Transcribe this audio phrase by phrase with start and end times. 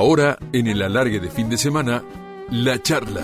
[0.00, 2.02] Ahora, en el alargue de fin de semana,
[2.50, 3.20] la charla.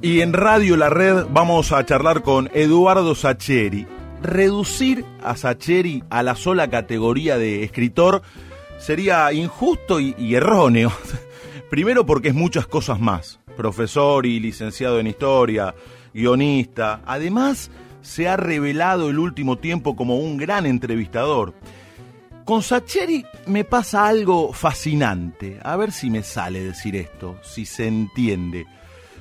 [0.00, 3.88] Y en Radio La Red vamos a charlar con Eduardo Sacheri.
[4.22, 8.22] Reducir a Sacheri a la sola categoría de escritor
[8.78, 10.92] sería injusto y, y erróneo.
[11.68, 13.40] Primero porque es muchas cosas más.
[13.56, 15.74] Profesor y licenciado en historia,
[16.14, 17.00] guionista.
[17.06, 17.70] Además,
[18.02, 21.54] se ha revelado el último tiempo como un gran entrevistador.
[22.44, 25.58] Con Sacheri me pasa algo fascinante.
[25.62, 28.66] A ver si me sale decir esto, si se entiende.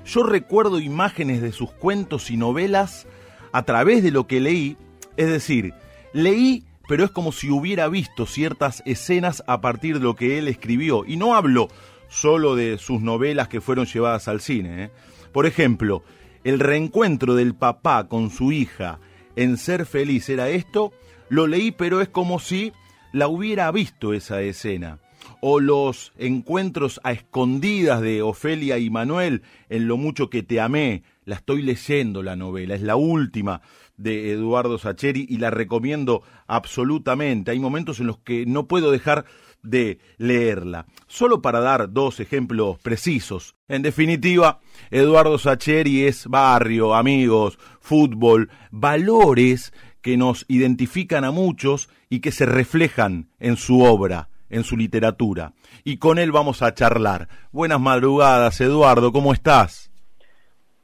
[0.06, 3.08] Yo recuerdo imágenes de sus cuentos y novelas
[3.52, 4.78] a través de lo que leí,
[5.18, 5.76] es decir,
[6.14, 10.48] leí, pero es como si hubiera visto ciertas escenas a partir de lo que él
[10.48, 11.06] escribió.
[11.06, 11.68] Y no hablo
[12.10, 14.86] solo de sus novelas que fueron llevadas al cine.
[14.86, 14.92] ¿eh?
[15.32, 16.04] Por ejemplo,
[16.44, 19.00] el reencuentro del papá con su hija
[19.36, 20.92] en Ser Feliz era esto,
[21.30, 22.74] lo leí, pero es como si
[23.14, 25.00] la hubiera visto esa escena
[25.40, 31.04] o los encuentros a escondidas de Ofelia y Manuel en Lo mucho que te amé.
[31.26, 33.62] La estoy leyendo la novela, es la última
[33.98, 37.52] de Eduardo Sacheri y la recomiendo absolutamente.
[37.52, 39.26] Hay momentos en los que no puedo dejar
[39.64, 40.86] de leerla.
[41.08, 43.56] Solo para dar dos ejemplos precisos.
[43.68, 44.60] En definitiva,
[44.90, 52.46] Eduardo Sacheri es barrio, amigos, fútbol, valores que nos identifican a muchos y que se
[52.46, 55.54] reflejan en su obra en su literatura.
[55.84, 57.28] Y con él vamos a charlar.
[57.52, 59.90] Buenas madrugadas, Eduardo, ¿cómo estás?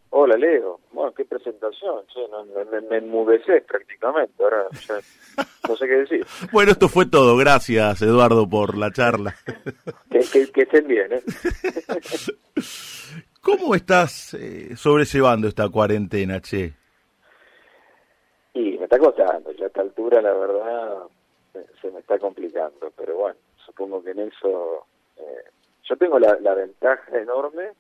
[0.10, 0.77] Hola, Leo.
[0.98, 4.96] Bueno, qué presentación, che, no, me, me enmudeces prácticamente, ahora ya
[5.70, 6.26] no sé qué decir.
[6.52, 9.36] bueno, esto fue todo, gracias Eduardo por la charla.
[10.10, 11.22] que, que, que, estén bien, ¿eh?
[13.44, 16.74] ¿Cómo estás eh, sobrellevando esta cuarentena, che?
[18.56, 21.04] Y me está costando, ya a esta altura la verdad
[21.80, 25.44] se me está complicando, pero bueno, supongo que en eso eh,
[25.84, 27.74] yo tengo la, la, ventaja enorme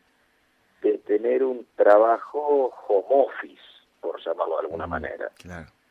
[1.28, 3.62] tener un trabajo home office,
[4.00, 5.32] por llamarlo de alguna manera.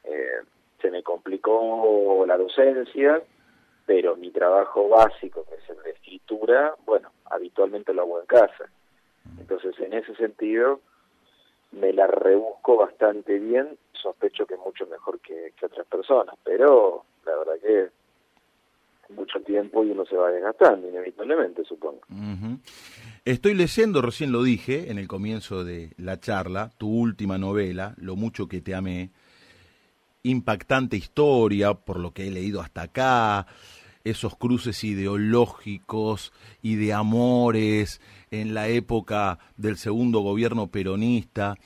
[0.05, 0.41] Eh,
[0.81, 3.23] se me complicó la docencia,
[3.85, 8.71] pero mi trabajo básico, que es el de escritura, bueno, habitualmente lo hago en casa.
[9.39, 10.81] Entonces, en ese sentido,
[11.73, 17.37] me la rebusco bastante bien, sospecho que mucho mejor que, que otras personas, pero la
[17.37, 17.91] verdad que
[19.11, 22.01] mucho tiempo y uno se va desgastando, inevitablemente, supongo.
[23.25, 28.17] Estoy leyendo, recién lo dije en el comienzo de la charla, tu última novela, Lo
[28.17, 29.11] mucho que te amé.
[30.23, 33.47] Impactante historia, por lo que he leído hasta acá,
[34.05, 38.01] esos cruces ideológicos y de amores
[38.31, 41.57] en la época del segundo gobierno peronista.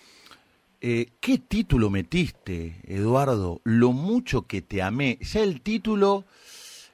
[0.80, 3.60] Eh, ¿Qué título metiste, Eduardo?
[3.64, 5.18] Lo mucho que te amé.
[5.20, 6.24] Ya el título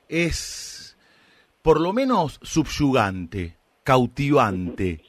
[0.08, 0.96] es
[1.62, 5.00] por lo menos subyugante, cautivante.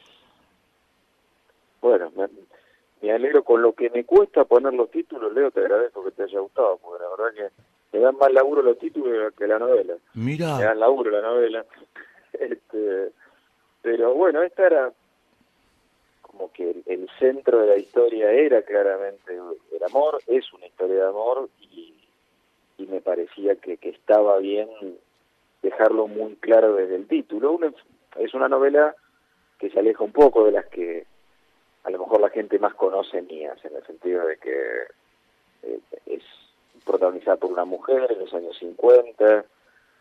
[1.81, 2.11] Bueno,
[3.01, 6.23] me, alegro con lo que me cuesta poner los títulos, Leo, te agradezco que te
[6.23, 7.49] haya gustado, porque la verdad
[7.91, 9.95] que me dan más laburo los títulos que la novela.
[10.13, 10.57] Mira.
[10.57, 11.65] Me dan laburo la novela.
[12.33, 13.13] Este,
[13.81, 14.93] pero bueno, esta era
[16.21, 21.07] como que el, centro de la historia era claramente el amor, es una historia de
[21.07, 21.96] amor y
[22.77, 24.69] y me parecía que, que estaba bien
[25.61, 27.59] dejarlo muy claro desde el título.
[28.17, 28.95] es una novela
[29.59, 31.05] que se aleja un poco de las que
[31.83, 34.51] a lo mejor la gente más conoce mías, en el sentido de que
[35.63, 36.23] eh, es
[36.85, 39.45] protagonizada por una mujer en los años 50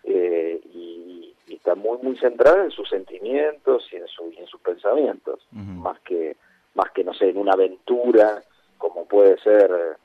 [0.04, 4.60] eh, y, está muy muy centrada en sus sentimientos y en, su, y en sus
[4.60, 6.37] pensamientos, más que
[6.75, 8.43] más que no sé en una aventura
[8.78, 9.97] como puede ser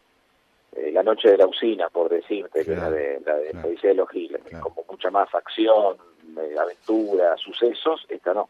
[0.75, 4.09] eh, la noche de la usina, por decirte, que la de la de de los
[4.09, 5.97] Giles, como mucha más acción,
[6.37, 8.49] eh, aventura, sucesos, esta no.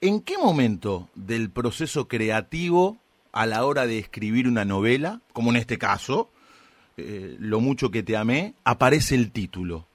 [0.00, 2.96] ¿En qué momento del proceso creativo
[3.32, 6.28] a la hora de escribir una novela, como en este caso,
[6.96, 9.86] eh, Lo mucho que te amé, aparece el título?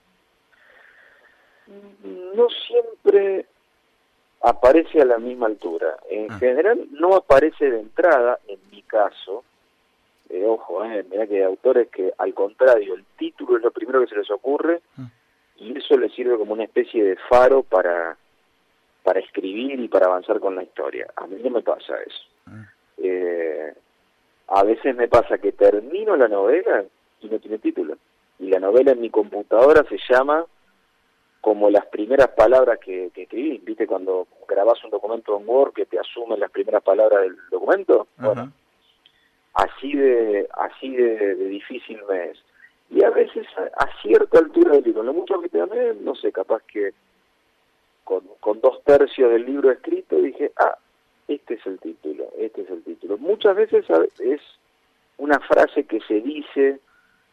[1.68, 3.46] No siempre
[4.42, 5.98] aparece a la misma altura.
[6.10, 6.40] En ah.
[6.40, 9.44] general no aparece de entrada, en mi caso,
[10.34, 14.02] eh, ojo, eh, mira que hay autores que al contrario, el título es lo primero
[14.02, 15.08] que se les ocurre ah.
[15.58, 18.18] y eso les sirve como una especie de faro para,
[19.04, 21.06] para escribir y para avanzar con la historia.
[21.18, 22.24] A mí no me pasa eso.
[22.48, 22.66] Ah.
[22.98, 23.74] Eh,
[24.48, 26.84] a veces me pasa que termino la novela
[27.22, 27.96] y no tiene título.
[28.40, 30.48] Y la novela en mi computadora se llama
[31.42, 33.86] como las primeras palabras que, que escribí, ¿viste?
[33.86, 38.08] Cuando grabás un documento en Word que te asumen las primeras palabras del documento.
[38.18, 38.52] Bueno,
[39.54, 42.44] así de así de, difícil me es.
[42.90, 45.60] Y a veces a, cierta altura del libro, lo mucho que te
[46.02, 46.94] no sé, capaz que
[48.04, 50.78] con, con dos tercios del libro escrito dije, ah,
[51.28, 53.18] este es el título, este es el título.
[53.18, 53.86] Muchas veces
[54.20, 54.42] es
[55.18, 56.80] una frase que se dice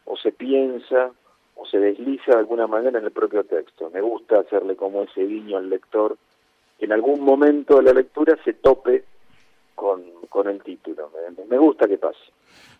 [0.05, 1.11] o se piensa
[1.55, 3.89] o se desliza de alguna manera en el propio texto.
[3.93, 6.17] Me gusta hacerle como ese guiño al lector,
[6.79, 9.03] que en algún momento de la lectura se tope
[9.81, 11.11] con, con el título.
[11.49, 12.19] Me, gusta que pase.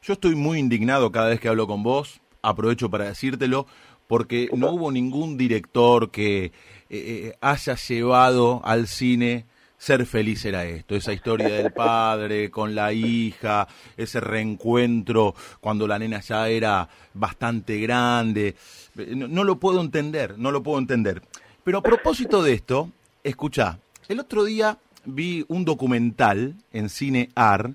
[0.03, 3.65] Yo estoy muy indignado cada vez que hablo con vos, aprovecho para decírtelo,
[4.05, 6.51] porque no hubo ningún director que eh,
[6.91, 9.45] eh, haya llevado al cine
[9.79, 15.97] ser feliz era esto, esa historia del padre con la hija, ese reencuentro cuando la
[15.97, 18.55] nena ya era bastante grande.
[18.93, 21.23] No, lo puedo entender, no lo puedo entender.
[21.63, 22.91] Pero a propósito de esto,
[23.23, 27.73] escucha, el otro día vi un documental en Cine AR,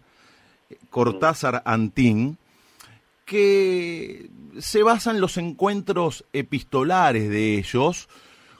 [0.90, 2.38] Cortázar Antín,
[3.24, 8.08] que se basa en los encuentros epistolares de ellos,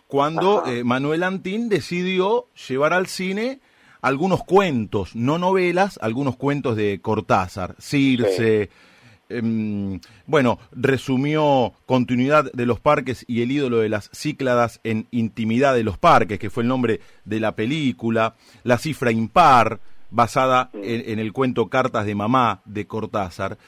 [0.07, 3.61] cuando eh, Manuel Antín decidió llevar al cine
[4.03, 8.71] algunos cuentos, no novelas, algunos cuentos de Cortázar, Circe.
[9.29, 15.75] Em, bueno, resumió Continuidad de los Parques y el ídolo de las Cícladas en Intimidad
[15.75, 19.81] de los Parques, que fue el nombre de la película, La cifra impar,
[20.11, 23.59] basada en, en el cuento Cartas de Mamá de Cortázar.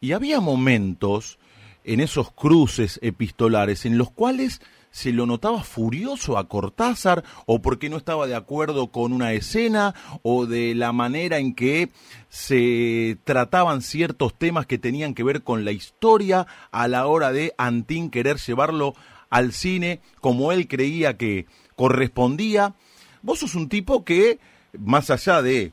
[0.00, 1.38] Y había momentos
[1.84, 4.60] en esos cruces epistolares en los cuales
[4.96, 9.94] se lo notaba furioso a Cortázar o porque no estaba de acuerdo con una escena
[10.22, 11.90] o de la manera en que
[12.30, 17.52] se trataban ciertos temas que tenían que ver con la historia a la hora de
[17.58, 18.94] Antín querer llevarlo
[19.28, 21.44] al cine como él creía que
[21.74, 22.74] correspondía.
[23.20, 24.38] Vos sos un tipo que,
[24.78, 25.72] más allá de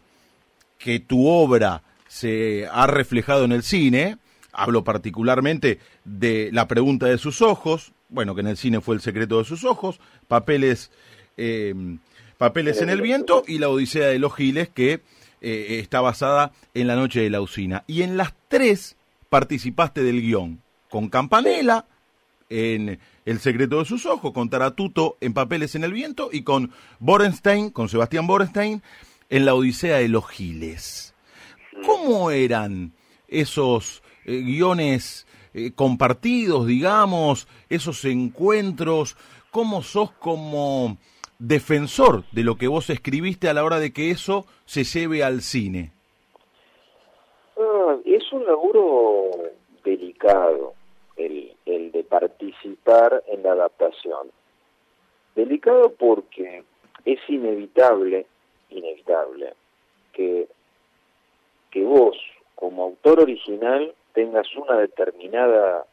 [0.77, 4.17] que tu obra se ha reflejado en el cine,
[4.51, 9.01] hablo particularmente de La pregunta de sus ojos, bueno, que en el cine fue El
[9.01, 10.91] secreto de sus ojos, Papeles,
[11.35, 11.73] eh,
[12.37, 15.01] papeles en el viento y La Odisea de los Giles, que
[15.41, 17.83] eh, está basada en La noche de la usina.
[17.87, 18.95] Y en las tres
[19.29, 21.85] participaste del guion, con Campanella
[22.49, 26.71] en El secreto de sus ojos, con Taratuto en Papeles en el viento y con
[26.99, 28.83] Borenstein, con Sebastián Borenstein,
[29.29, 31.15] en La Odisea de los Giles.
[31.83, 32.93] ¿Cómo eran
[33.27, 39.15] esos eh, guiones eh, compartidos, digamos, esos encuentros,
[39.51, 40.97] cómo sos como
[41.39, 45.41] defensor de lo que vos escribiste a la hora de que eso se lleve al
[45.41, 45.91] cine.
[47.57, 49.31] Ah, es un laburo
[49.83, 50.73] delicado
[51.17, 54.31] el, el de participar en la adaptación.
[55.35, 56.63] Delicado porque
[57.05, 58.25] es inevitable,
[58.69, 59.53] inevitable,
[60.13, 60.47] que,
[61.71, 62.15] que vos,
[62.55, 65.85] como autor original, tengas una determinada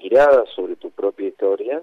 [0.00, 1.82] mirada sobre tu propia historia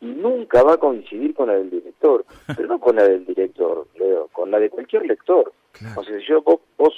[0.00, 3.86] y nunca va a coincidir con la del director, pero no con la del director,
[3.98, 5.52] Leo, con la de cualquier lector.
[5.96, 6.94] O sea, yo vos, vos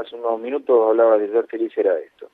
[0.00, 2.28] hace unos minutos hablabas de ser feliz era esto.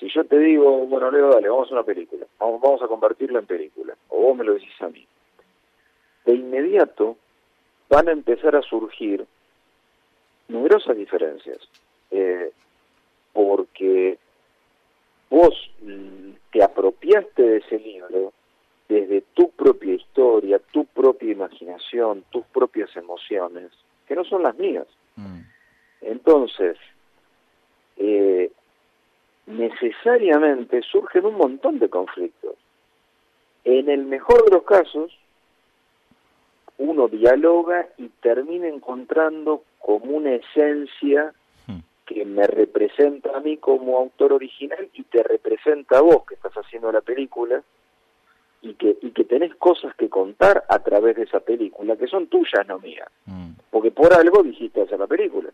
[0.00, 3.38] Si yo te digo, bueno, Leo, dale, vamos a una película, vamos, vamos a convertirla
[3.38, 5.06] en película, o vos me lo decís a mí,
[6.24, 7.16] de inmediato
[7.88, 9.24] van a empezar a surgir
[10.48, 11.58] numerosas diferencias.
[12.10, 12.50] Eh,
[13.76, 14.18] porque
[15.30, 15.54] vos
[16.52, 18.32] te apropiaste de ese libro
[18.88, 23.70] desde tu propia historia, tu propia imaginación, tus propias emociones,
[24.06, 24.86] que no son las mías.
[25.16, 25.40] Mm.
[26.02, 26.76] Entonces,
[27.96, 28.50] eh,
[29.46, 32.54] necesariamente surgen un montón de conflictos.
[33.64, 35.12] En el mejor de los casos,
[36.78, 41.34] uno dialoga y termina encontrando como una esencia
[42.06, 46.54] que me representa a mí como autor original y te representa a vos que estás
[46.54, 47.62] haciendo la película
[48.62, 52.28] y que, y que tenés cosas que contar a través de esa película que son
[52.28, 53.08] tuyas, no mías.
[53.26, 53.50] Mm.
[53.70, 55.50] Porque por algo dijiste hacer la película.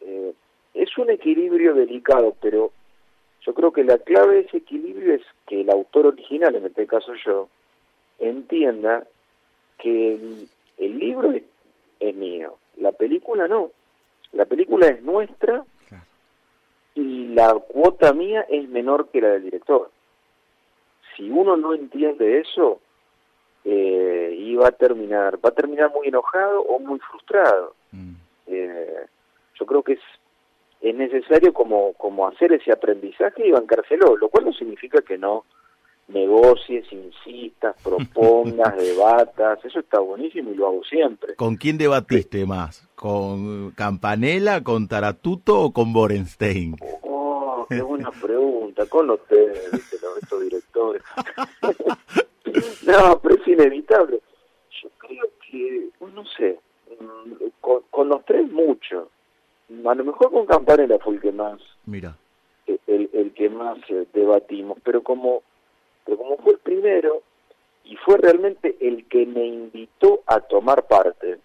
[0.00, 0.32] Eh,
[0.74, 2.72] es un equilibrio delicado, pero
[3.44, 6.86] yo creo que la clave de ese equilibrio es que el autor original, en este
[6.86, 7.48] caso yo,
[8.18, 9.04] entienda
[9.78, 10.14] que
[10.78, 11.32] el, libro
[12.00, 13.70] es mío, la película no.
[14.32, 15.64] La película es nuestra
[16.94, 19.90] y la cuota mía es menor que la del director.
[21.16, 22.80] Si uno no entiende eso,
[23.64, 27.74] eh, y va a terminar, va a terminar muy enojado o muy frustrado.
[27.92, 28.14] Mm.
[28.48, 29.06] Eh,
[29.58, 30.00] yo creo que es,
[30.80, 35.44] es necesario como, como hacer ese aprendizaje y bancárselo, lo cual no significa que no
[36.08, 41.34] negocies, insistas, propongas, debatas, eso está buenísimo y lo hago siempre.
[41.36, 42.88] ¿Con quién debatiste más?
[42.94, 46.76] ¿Con Campanella, con Taratuto o con Borenstein?
[47.02, 51.02] Oh, qué buena pregunta, con ustedes, los estos directores.
[52.86, 54.20] no, pero es inevitable.
[54.82, 56.58] Yo creo que, no sé,
[57.00, 57.32] mm,
[57.90, 59.08] con, los tres mucho.
[59.86, 61.58] A lo mejor con Campanella fue el que más...
[61.86, 62.16] Mira.
[62.86, 65.42] El, el que más eh, debatimos, pero como
[66.04, 67.22] pero como fue el primero
[67.84, 71.38] y fue realmente el que me invitó a tomar parte,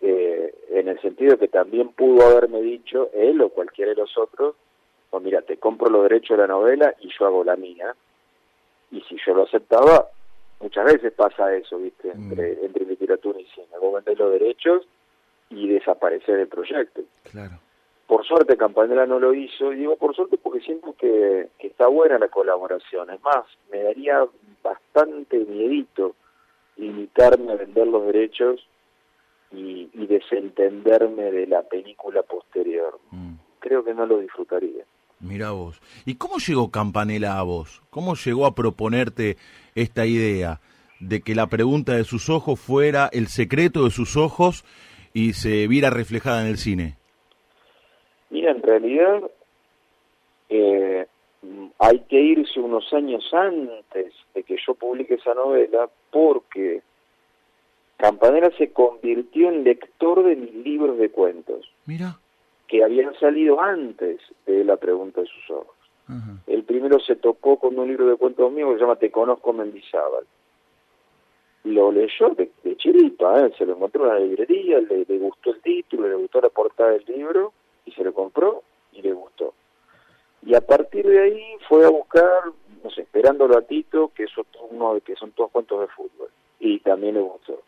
[0.00, 4.54] eh, en el sentido que también pudo haberme dicho él o cualquiera de los otros,
[5.10, 7.94] pues mira, te compro los derechos de la novela y yo hago la mía.
[8.90, 10.08] Y si yo lo aceptaba,
[10.60, 12.08] muchas veces pasa eso, ¿viste?
[12.14, 12.30] Mm.
[12.30, 13.66] Entre, entre literatura y cine.
[13.80, 14.86] Vos vendés los derechos
[15.50, 17.02] y desaparecer del proyecto.
[17.30, 17.58] Claro.
[18.08, 22.18] Por suerte Campanella no lo hizo, y digo por suerte porque siento que, está buena
[22.18, 23.10] la colaboración.
[23.10, 24.26] Es más, me daría
[24.62, 26.16] bastante miedito
[26.78, 28.66] limitarme a vender los derechos
[29.52, 32.98] y, desentenderme de la película posterior.
[33.10, 33.34] Mm.
[33.58, 34.84] Creo que no lo disfrutaría.
[35.20, 35.78] Mira vos.
[36.06, 37.82] ¿Y cómo llegó Campanella a vos?
[37.90, 39.36] ¿Cómo llegó a proponerte
[39.74, 40.60] esta idea
[40.98, 44.64] de que la pregunta de sus ojos fuera el secreto de sus ojos
[45.12, 46.96] y se viera reflejada en el cine?
[48.30, 49.22] Mira, en realidad
[50.48, 51.06] eh,
[51.78, 56.82] hay que irse unos años antes de que yo publique esa novela porque
[57.96, 61.70] Campanera se convirtió en lector de mis libros de cuentos.
[61.86, 62.18] Mira.
[62.66, 65.74] Que habían salido antes de La pregunta de sus ojos.
[66.46, 69.52] El primero se topó con un libro de cuentos mío que se llama Te conozco
[69.52, 70.24] Mendizábal.
[71.64, 73.52] Lo leyó de, chiripa, ¿eh?
[73.58, 76.92] se lo encontró en la librería, le, le gustó el título, le gustó la portada
[76.92, 77.52] del libro
[77.88, 79.54] y se lo compró y le gustó.
[80.42, 82.44] Y a partir de ahí fue a buscar,
[82.84, 86.28] no sé, esperándolo a Tito, que, eso, uno, que son todos cuentos de fútbol,
[86.60, 87.62] y también le gustó.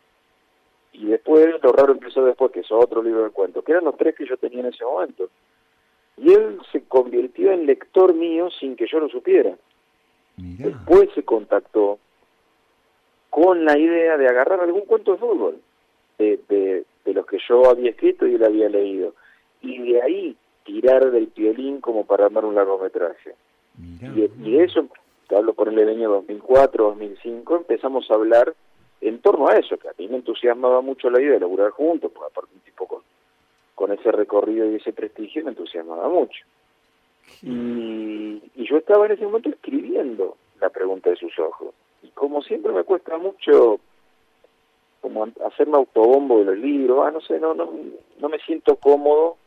[0.93, 3.97] Y después, lo raro empezó después, que es otro libro de cuentos, que eran los
[3.97, 5.29] tres que yo tenía en ese momento.
[6.17, 9.55] Y él se convirtió en lector mío sin que yo lo supiera.
[10.37, 11.99] Después se contactó
[13.29, 15.61] con la idea de agarrar algún cuento de fútbol,
[16.17, 19.13] de, de, de los que yo había escrito y él había leído
[19.61, 23.35] y de ahí tirar del piolín como para armar un largometraje.
[23.77, 24.87] y, de eso,
[25.27, 28.53] te hablo por el año 2004, 2005, empezamos a hablar
[29.01, 32.11] en torno a eso, que a mí me entusiasmaba mucho la idea de laburar juntos,
[32.13, 33.01] porque aparte un tipo con,
[33.73, 36.43] con ese recorrido y ese prestigio me entusiasmaba mucho.
[37.41, 41.73] Y, y yo estaba en ese momento escribiendo la pregunta de sus ojos.
[42.03, 43.79] Y como siempre me cuesta mucho
[45.01, 47.71] como hacerme autobombo de los libros, ah, no sé, no, no,
[48.19, 49.37] no me siento cómodo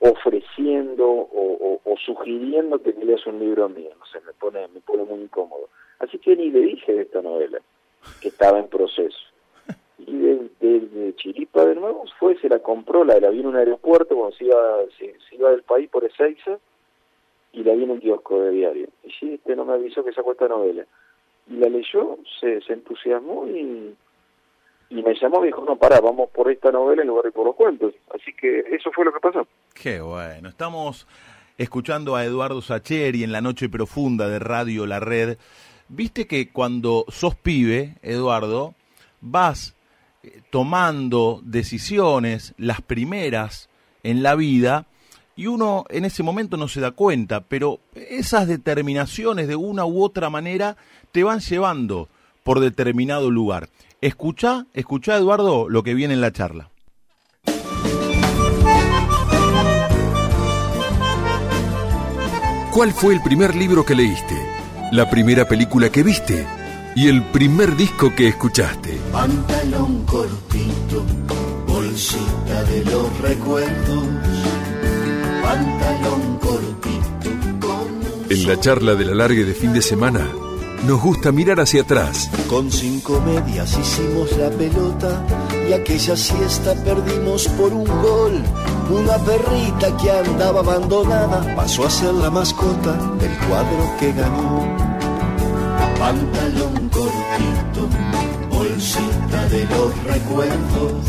[0.00, 5.04] ofreciendo o, sugiriendo que me leas un libro mío, no sé, me pone, me pone
[5.04, 5.68] muy incómodo.
[5.98, 7.58] Así que ni le dije de esta novela,
[8.22, 9.18] que estaba en proceso.
[9.98, 14.16] Y de, Chiripa de nuevo fue, se la compró, la, la vi en un aeropuerto
[14.16, 14.56] cuando se iba,
[14.98, 16.58] se, iba del país por Ezeiza
[17.52, 18.88] y la vi en un kiosco de diario.
[19.04, 20.86] Y sí, este no me avisó que sacó esta novela.
[21.50, 23.94] Y la leyó, se, se entusiasmó y
[24.90, 27.46] y me llamó y dijo, no, pará, vamos por esta novela en lugar de por
[27.46, 27.94] los cuentos.
[28.12, 29.46] Así que eso fue lo que pasó.
[29.72, 31.06] Qué bueno, estamos
[31.56, 35.38] escuchando a Eduardo Sacheri en la noche profunda de Radio La Red.
[35.88, 38.74] Viste que cuando sos pibe, Eduardo,
[39.20, 39.76] vas
[40.24, 43.70] eh, tomando decisiones, las primeras
[44.02, 44.86] en la vida,
[45.36, 50.02] y uno en ese momento no se da cuenta, pero esas determinaciones de una u
[50.02, 50.76] otra manera
[51.12, 52.08] te van llevando
[52.42, 53.68] por determinado lugar.
[54.02, 56.70] Escucha, escucha Eduardo lo que viene en la charla.
[62.72, 64.34] ¿Cuál fue el primer libro que leíste?
[64.92, 66.46] ¿La primera película que viste?
[66.96, 68.98] ¿Y el primer disco que escuchaste?
[69.12, 71.04] Pantalón cortito,
[71.66, 74.04] bolsita de los recuerdos.
[75.42, 77.30] Pantalón cortito.
[78.30, 80.26] En la charla de la largue de fin de semana
[80.86, 82.30] nos gusta mirar hacia atrás.
[82.48, 85.24] Con cinco medias hicimos la pelota
[85.68, 88.42] y aquella siesta perdimos por un gol.
[88.90, 94.76] Una perrita que andaba abandonada pasó a ser la mascota del cuadro que ganó.
[95.98, 97.88] Pantalón cortito,
[98.50, 101.04] bolsita de los recuerdos.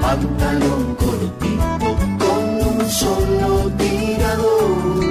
[0.00, 5.03] Pantalón cortito con un solo tirador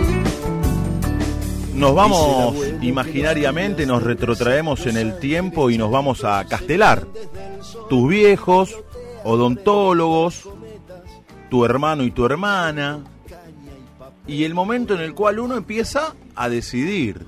[1.83, 7.05] nos vamos imaginariamente, nos retrotraemos en el tiempo y nos vamos a Castelar.
[7.89, 8.73] Tus viejos,
[9.25, 10.47] odontólogos,
[11.49, 13.01] tu hermano y tu hermana,
[14.25, 17.25] y el momento en el cual uno empieza a decidir.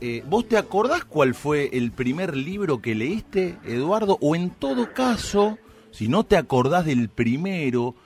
[0.00, 4.18] Eh, ¿Vos te acordás cuál fue el primer libro que leíste, Eduardo?
[4.20, 5.58] O en todo caso,
[5.90, 7.96] si no te acordás del primero,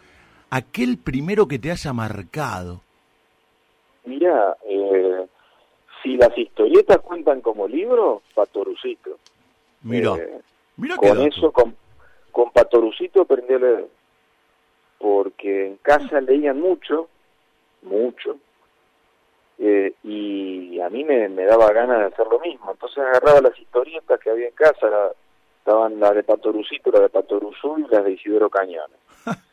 [0.49, 2.81] aquel primero que te haya marcado.
[4.05, 5.27] Mira, eh,
[6.03, 9.19] si las historietas cuentan como libro, Patorucito.
[9.83, 10.41] Mira, Eh,
[10.77, 11.77] mira con eso, con,
[12.31, 13.87] con Patorucito aprendí a leer.
[14.99, 17.09] Porque en casa leían mucho,
[17.83, 18.37] mucho,
[19.59, 22.71] eh, y a mí me, me daba ganas de hacer lo mismo.
[22.71, 25.13] Entonces agarraba las historietas que había en casa, la-
[25.59, 28.97] estaban las de Patorucito, las de Patoruzú y las de Isidoro Cañones.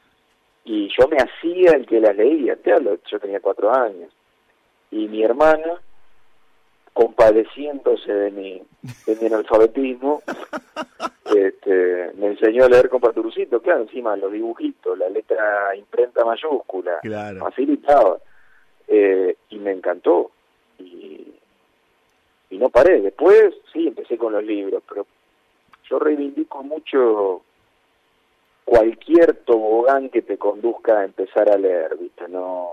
[0.66, 4.12] y yo me hacía el que las leía, te hablo, yo tenía cuatro años.
[4.92, 5.80] Y mi hermana,
[6.94, 8.62] compadeciéndose de mi,
[9.06, 10.22] de mi analfabetismo,
[11.36, 17.00] este, me enseñó a leer con Patorucito, claro, encima los dibujitos, la letra imprenta mayúscula,
[17.02, 17.40] Claro.
[17.40, 18.18] facilitaba.
[18.88, 20.32] Eh, y me encantó.
[20.80, 21.28] Y,
[22.50, 23.02] y no paré.
[23.02, 25.06] Después, sí, empecé con los libros, pero
[25.88, 27.44] yo reivindico mucho
[28.66, 32.28] cualquier tobogán que te conduzca a empezar a leer, ¿viste?
[32.30, 32.70] No,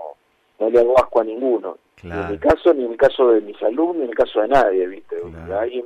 [0.59, 1.77] no le hago asco a ninguno.
[2.03, 4.41] Ni en mi caso, ni en el caso de mis alumnos, ni en el caso
[4.41, 5.15] de nadie, ¿viste?
[5.19, 5.59] Claro.
[5.59, 5.83] Hay,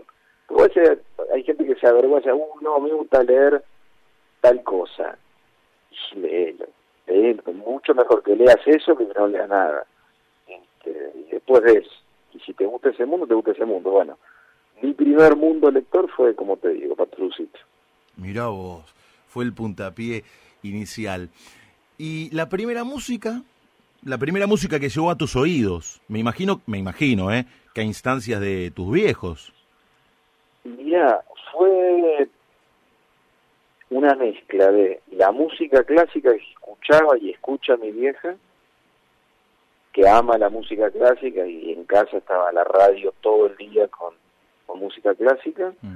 [1.33, 3.63] hay gente que se avergüenza, uh, no, me gusta leer
[4.41, 5.17] tal cosa.
[5.91, 6.65] Y léelo,
[7.07, 7.43] léelo.
[7.53, 9.85] Mucho mejor que leas eso que no leas nada.
[10.47, 11.87] Este, y después ves,
[12.33, 13.91] y si te gusta ese mundo, te gusta ese mundo.
[13.91, 14.17] Bueno,
[14.81, 17.59] mi primer mundo lector fue, como te digo, Patrucito.
[18.17, 18.83] Mirá vos,
[19.27, 20.23] fue el puntapié
[20.63, 21.29] inicial.
[21.97, 23.43] Y la primera música,
[24.03, 27.45] la primera música que llegó a tus oídos, me imagino, me imagino, ¿eh?
[27.73, 29.53] Que a instancias de tus viejos.
[30.63, 32.27] Mira, fue
[33.89, 38.35] una mezcla de la música clásica que escuchaba y escucha mi vieja,
[39.91, 44.13] que ama la música clásica y en casa estaba la radio todo el día con,
[44.65, 45.95] con música clásica, Mm.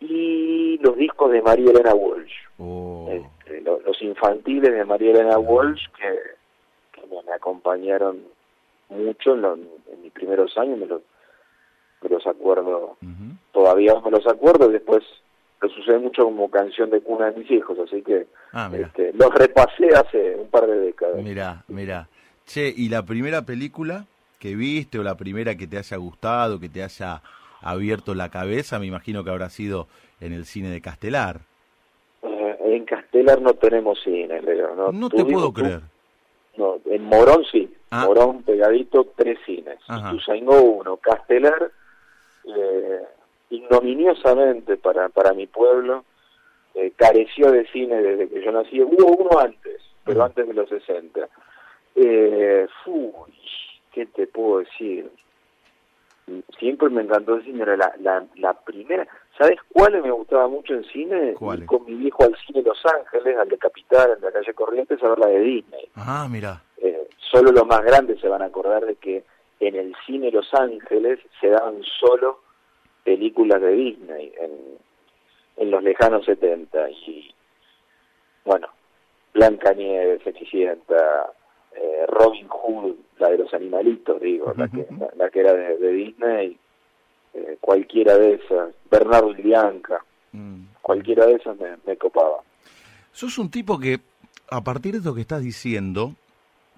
[0.00, 5.38] y los discos de María Elena Walsh, Oh, este, lo- los infantiles de María Elena
[5.38, 6.35] Walsh que,
[7.10, 8.22] me, me acompañaron
[8.88, 11.02] mucho en, lo- en mis primeros años, me los,
[12.02, 13.34] me los acuerdo ujú.
[13.52, 15.02] todavía me los acuerdo y después
[15.60, 19.34] lo sucede mucho como canción de cuna de mis hijos, así que Ah, este, los
[19.34, 21.22] repasé hace un par de décadas.
[21.22, 22.08] Mirá, mirá.
[22.46, 24.04] Che, ¿y la primera película
[24.38, 27.22] que viste o la primera que te haya gustado, que te haya
[27.60, 29.88] abierto la cabeza, me imagino que habrá sido
[30.20, 31.40] en el cine de Castelar.
[32.22, 34.74] Eh, en Castelar no tenemos cine, Leo.
[34.76, 35.80] No, No te puedo creer.
[36.56, 37.72] No, en Morón sí.
[37.90, 38.04] Ah.
[38.06, 39.78] Morón pegadito, tres cines.
[39.88, 40.96] Ituzaingó uno.
[40.96, 41.70] Castelar,
[42.44, 43.02] eh,
[43.50, 46.04] ignominiosamente para, para mi pueblo,
[46.74, 48.80] eh, careció de cine desde que yo nací.
[48.80, 51.28] Hubo uno antes, pero antes de los 60.
[51.94, 53.32] Eh, uy,
[53.92, 55.10] ¿qué te puedo decir?
[56.58, 59.06] Siempre me encantó el cine, era la, la, la primera.
[59.38, 61.34] ¿Sabes cuál me gustaba mucho en cine?
[61.34, 61.60] ¿Cuál?
[61.60, 65.02] Ir con mi viejo al cine Los Ángeles, al de Capital, en la calle Corrientes,
[65.02, 65.88] a ver la de Disney.
[65.94, 66.62] Ah, mira.
[66.78, 69.24] Eh, solo los más grandes se van a acordar de que
[69.60, 72.40] en el cine Los Ángeles se daban solo
[73.04, 74.50] películas de Disney en,
[75.58, 77.32] en los lejanos 70 y
[78.44, 78.68] bueno,
[79.34, 81.32] Blancanieves, Cenicienta,
[81.76, 85.78] eh, Robin Hood, la de los animalitos, digo, la que, la, la que era de,
[85.78, 86.58] de Disney,
[87.34, 90.66] eh, cualquiera de esas, Bernardo y Bianca, Mm.
[90.82, 92.40] cualquiera de esas me, me copaba.
[93.12, 94.00] Sos un tipo que,
[94.50, 96.12] a partir de lo que estás diciendo,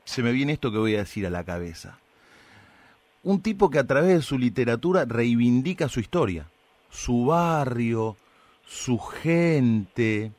[0.04, 1.98] se me viene esto que voy a decir a la cabeza.
[3.24, 6.46] Un tipo que a través de su literatura reivindica su historia,
[6.88, 8.16] su barrio,
[8.64, 10.30] su gente.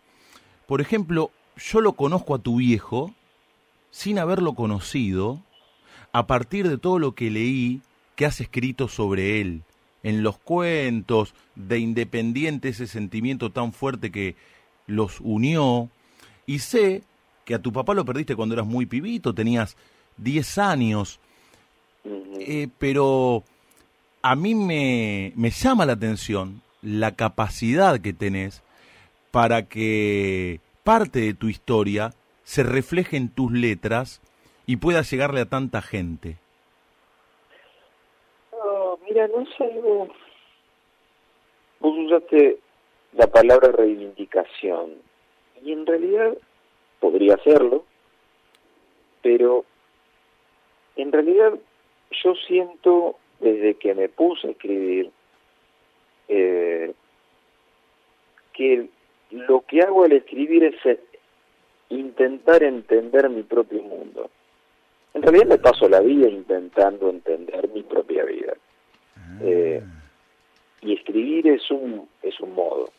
[0.66, 3.12] Por ejemplo, yo lo conozco a tu viejo
[3.92, 5.42] sin haberlo conocido
[6.12, 7.82] a partir de todo lo que leí
[8.16, 9.64] que has escrito sobre él.
[10.04, 14.36] En los cuentos de Independiente, ese sentimiento tan fuerte que
[14.88, 15.90] los unió.
[16.46, 17.04] Y sé
[17.46, 19.76] que a tu papá lo perdiste cuando eras muy pibito, tenías
[20.18, 21.20] 10 años.
[22.06, 23.44] Eh, pero
[24.22, 28.62] a mí me, me llama la atención la capacidad que tenés
[29.32, 32.14] para que parte de tu historia
[32.50, 34.24] se refleje en tus letras
[34.66, 36.38] y pueda llegarle a tanta gente.
[38.52, 40.08] No, mira, no es algo...
[41.80, 42.58] Vos usaste
[43.14, 44.96] la palabra reivindicación
[45.64, 46.36] y en realidad
[47.00, 47.86] podría serlo,
[49.22, 49.64] pero
[50.96, 51.54] en realidad
[52.24, 55.12] yo siento desde que me puse a escribir
[56.28, 56.96] eh,
[58.54, 58.90] que
[59.30, 60.84] lo que hago al escribir es
[61.90, 64.30] intentar entender mi propio mundo.
[65.14, 68.54] En realidad me paso la vida intentando entender mi propia vida.
[69.42, 69.84] Eh,
[70.82, 72.90] y escribir es un, es un modo,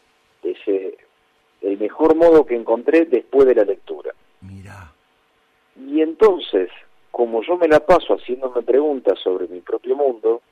[0.43, 0.97] es eh,
[1.63, 4.15] el mejor modo que encontré después de la lectura.
[4.41, 4.93] Mira.
[5.77, 6.71] Y entonces,
[7.11, 10.43] como yo me la paso haciéndome preguntas sobre mi propio mundo,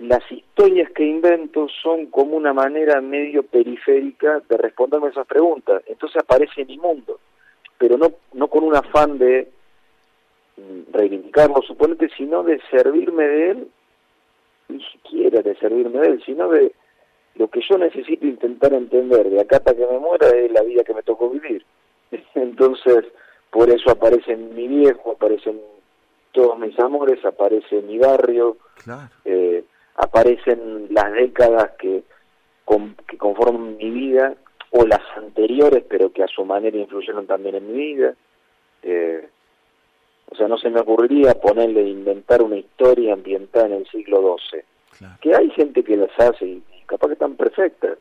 [0.00, 5.82] las historias que invento son como una manera medio periférica de responderme esas preguntas.
[5.86, 7.18] Entonces aparece mi mundo,
[7.78, 9.48] pero no, no con un afán de
[10.92, 13.68] reivindicarlo, suponete, sino de servirme de él,
[14.68, 16.72] ni siquiera de servirme de él, sino de
[17.36, 20.84] lo que yo necesito intentar entender de acá hasta que me muera es la vida
[20.84, 21.64] que me tocó vivir.
[22.34, 23.04] Entonces,
[23.50, 25.60] por eso aparece mi viejo, aparecen
[26.32, 29.10] todos mis amores, aparece mi barrio, Claro.
[29.24, 29.64] eh,
[30.00, 32.02] aparecen las décadas que,
[32.64, 34.34] con- que conforman mi vida,
[34.72, 38.14] o las anteriores, pero que a su manera influyeron también en mi vida.
[38.82, 39.28] Eh,
[40.30, 44.60] o sea, no se me ocurriría ponerle, inventar una historia ambientada en el siglo XII.
[44.98, 45.14] Claro.
[45.20, 47.98] Que hay gente que las hace y, capaz que están perfectas,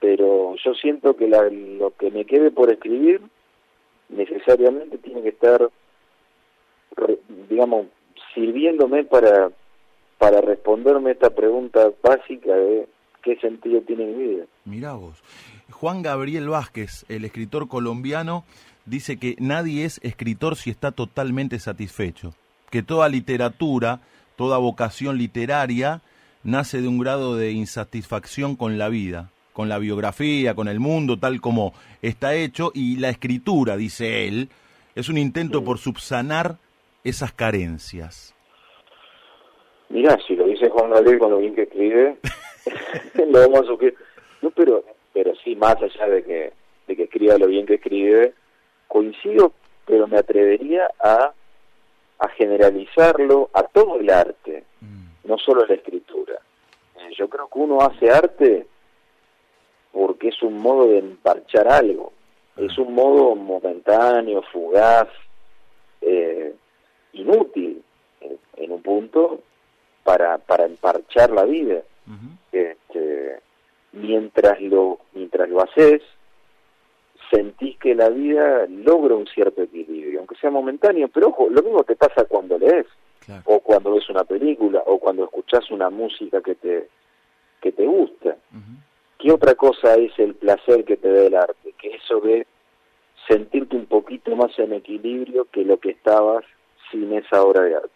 [0.00, 3.20] pero yo siento que la- lo que me quede por escribir
[4.08, 5.68] necesariamente tiene que estar,
[7.48, 7.86] digamos,
[8.34, 9.50] sirviéndome para,
[10.22, 12.86] para responderme esta pregunta básica de
[13.24, 14.44] qué sentido tiene mi vida.
[14.64, 15.20] Mirá vos.
[15.68, 18.44] Juan Gabriel Vázquez, el escritor colombiano,
[18.86, 22.34] dice que nadie es escritor si está totalmente satisfecho.
[22.70, 23.98] Que toda literatura,
[24.36, 26.02] toda vocación literaria,
[26.44, 31.18] nace de un grado de insatisfacción con la vida, con la biografía, con el mundo,
[31.18, 34.50] tal como está hecho, y la escritura, dice él,
[34.94, 36.58] es un intento por subsanar
[37.02, 38.36] esas carencias.
[39.92, 42.16] Mirá, si lo dice Juan Gabriel con lo bien que escribe,
[43.28, 43.94] lo vamos a suscribir.
[44.40, 46.52] No, pero, pero sí, más allá de que,
[46.86, 48.32] de que escriba lo bien que escribe,
[48.88, 49.52] coincido,
[49.84, 51.34] pero me atrevería a,
[52.20, 54.64] a generalizarlo a todo el arte,
[55.24, 56.40] no solo la escritura.
[56.96, 58.66] Eh, Yo creo que uno hace arte
[59.92, 62.14] porque es un modo de emparchar algo,
[62.56, 65.08] es un modo momentáneo, fugaz,
[66.00, 66.54] eh,
[67.12, 67.82] inútil
[68.56, 69.42] en un punto
[70.12, 71.80] para, para emparchar la vida.
[72.52, 73.40] Este,
[73.92, 76.02] mientras lo mientras lo haces,
[77.30, 81.82] sentís que la vida logra un cierto equilibrio, aunque sea momentáneo, pero ojo, lo mismo
[81.84, 82.86] te pasa cuando lees,
[83.24, 83.42] Claro.
[83.46, 86.88] o cuando ves una película, o cuando escuchás una música que te,
[87.60, 88.30] que te gusta.
[88.50, 88.72] Ujú.
[89.18, 91.72] ¿Qué otra cosa es el placer que te da el arte?
[91.78, 92.46] Que eso de
[93.28, 96.44] sentirte un poquito más en equilibrio que lo que estabas
[96.90, 97.90] sin esa obra de arte.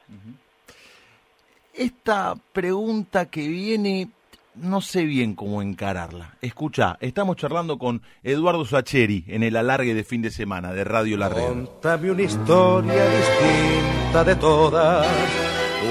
[1.76, 4.08] Esta pregunta que viene,
[4.54, 6.34] no sé bien cómo encararla.
[6.40, 11.18] Escucha, estamos charlando con Eduardo Sacheri en el alargue de fin de semana de Radio
[11.18, 11.48] La Red.
[11.48, 15.06] Contame una historia distinta de todas,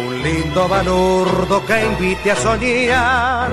[0.07, 3.51] un lindo balurdo que invite a soñar.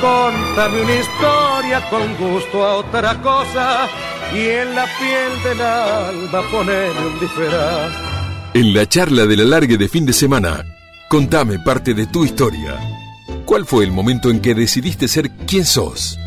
[0.00, 3.88] Contame una historia con gusto a otra cosa
[4.32, 7.92] y en la piel del alma poneme un disfraz.
[8.54, 10.64] En la charla del alargue de fin de semana,
[11.14, 12.76] contame parte de tu historia.
[13.46, 16.18] ¿Cuál fue el momento en que decidiste ser quien sos?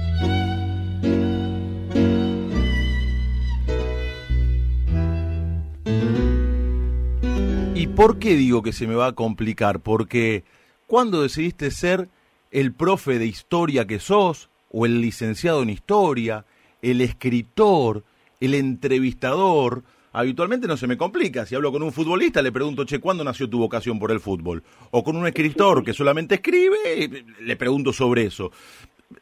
[7.75, 9.81] ¿Y por qué digo que se me va a complicar?
[9.81, 10.45] Porque
[10.85, 12.07] cuando decidiste ser
[12.51, 16.45] el profe de historia que sos, o el licenciado en historia,
[16.81, 18.05] el escritor,
[18.39, 19.83] el entrevistador,
[20.19, 21.45] habitualmente no se me complica.
[21.45, 24.63] Si hablo con un futbolista, le pregunto, che, ¿cuándo nació tu vocación por el fútbol?
[24.91, 28.51] O con un escritor que solamente escribe, le pregunto sobre eso.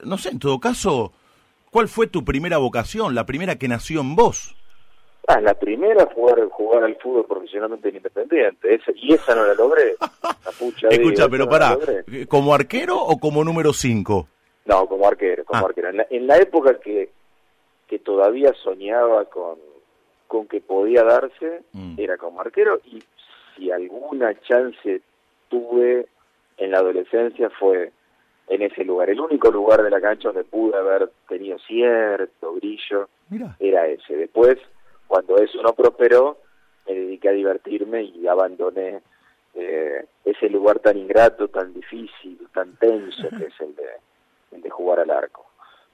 [0.04, 1.14] No sé, en todo caso,
[1.72, 4.56] ¿cuál fue tu primera vocación, la primera que nació en vos?
[5.28, 9.46] Ah, la primera fue jugar, jugar al fútbol profesionalmente en Independiente, esa- y esa no
[9.46, 9.96] la logré.
[10.02, 11.78] La pucha vida, Escucha, pero pará.
[12.28, 14.28] ¿como arquero o como número 5?
[14.66, 15.68] No, como arquero, como Ah.
[15.70, 15.90] arquero.
[15.90, 17.10] En la, en la época que,
[17.88, 19.58] que todavía soñaba con,
[20.28, 21.96] con que podía darse, Mm.
[22.00, 23.04] era como arquero, y
[23.56, 25.02] si alguna chance
[25.50, 26.08] tuve
[26.58, 27.92] en la adolescencia fue
[28.48, 29.10] en ese lugar.
[29.10, 33.56] El único lugar de la cancha donde pude haber tenido cierto brillo Mira.
[33.60, 34.16] era ese.
[34.16, 34.58] Después,
[35.08, 36.38] cuando eso no prosperó,
[36.88, 39.02] me dediqué a divertirme y abandoné
[39.56, 43.88] eh, ese lugar tan ingrato, tan difícil, tan tenso que es el de,
[44.52, 45.46] el de jugar al arco.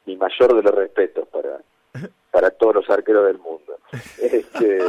[0.05, 1.59] Mi mayor de los respetos para,
[2.31, 3.59] para todos los arqueros del mundo.
[4.21, 4.79] Este,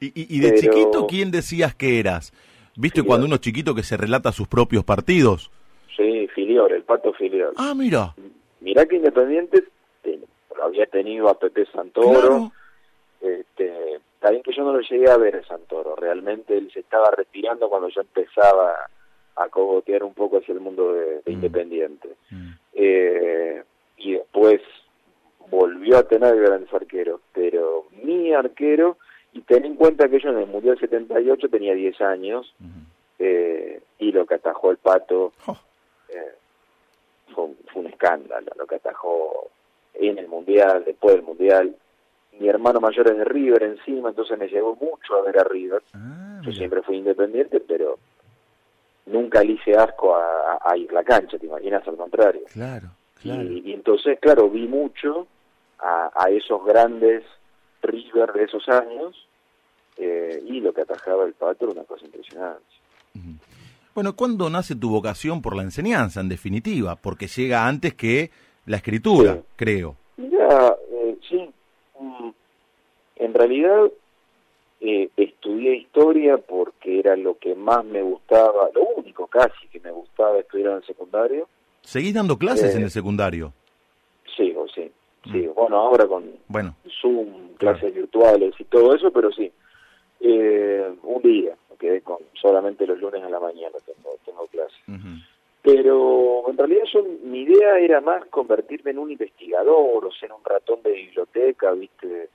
[0.00, 2.32] ¿Y, de Pero- chiquito quién decías que eras?
[2.76, 5.50] ¿Viste cuando uno es chiquito que se relata sus propios partidos?
[5.96, 7.52] sí, Filiol, el pato Filiol.
[7.56, 8.12] Ah, mira.
[8.60, 9.62] Mirá que Independiente
[10.02, 10.18] te-
[10.60, 12.52] había tenido a Pepe Santoro, Claro.
[13.20, 16.80] este, está bien que yo no lo llegué a ver a Santoro, realmente él se
[16.80, 18.74] estaba retirando cuando yo empezaba
[19.36, 21.32] a cogotear un poco hacia el mundo de, de Mm.
[21.32, 22.08] Independiente.
[22.30, 22.50] Mm.
[22.72, 23.62] Eh,
[23.98, 24.60] y después
[25.50, 28.96] volvió a tener grandes arqueros, pero mi arquero,
[29.32, 32.54] y ten en cuenta que yo en el Mundial 78 tenía 10 años,
[33.18, 35.56] eh, y lo que atajó el pato Oh.
[36.08, 36.34] eh,
[37.34, 39.48] fue, un, fue un escándalo, lo que atajó
[39.94, 41.74] en el Mundial, después del Mundial.
[42.40, 45.82] Mi hermano mayor es de River encima, entonces me llevó mucho a ver a River.
[45.94, 47.98] Ah, Yo siempre fui independiente, pero
[49.06, 52.40] nunca le hice asco a, a ir la cancha, te imaginas, al contrario.
[52.52, 52.88] Claro,
[53.22, 53.42] claro.
[53.42, 55.28] Y, y entonces, claro, vi mucho
[55.84, 57.22] a, a esos grandes
[57.82, 59.14] River de esos años
[59.98, 62.62] eh, y lo que atajaba el pato era una cosa impresionante.
[63.94, 66.96] Bueno, ¿cuándo nace tu vocación por la enseñanza, en definitiva?
[66.96, 68.30] Porque llega antes que
[68.66, 69.40] la escritura, Sí.
[69.56, 69.96] creo.
[70.16, 71.48] Mira, eh, sí,
[72.00, 72.30] mm,
[73.16, 73.84] en realidad
[74.80, 79.90] eh, estudié historia porque era lo que más me gustaba, lo único casi que me
[79.92, 81.48] gustaba estudiar en el secundario.
[81.82, 82.78] ¿Seguís dando clases Eh.
[82.78, 83.52] en el secundario?
[84.36, 84.90] Sigo, sí,
[85.32, 85.46] sí.
[85.54, 89.50] Bueno, ahora con Bueno, Zoom, clases virtuales y todo eso, pero sí.
[90.20, 94.78] Eh, un día, quedé con solamente los lunes a la mañana tengo, tengo clases.
[94.88, 95.20] ujú.
[95.62, 100.44] Pero en realidad yo, mi idea era más convertirme en un investigador, o ser un
[100.44, 102.28] ratón de biblioteca, ¿viste?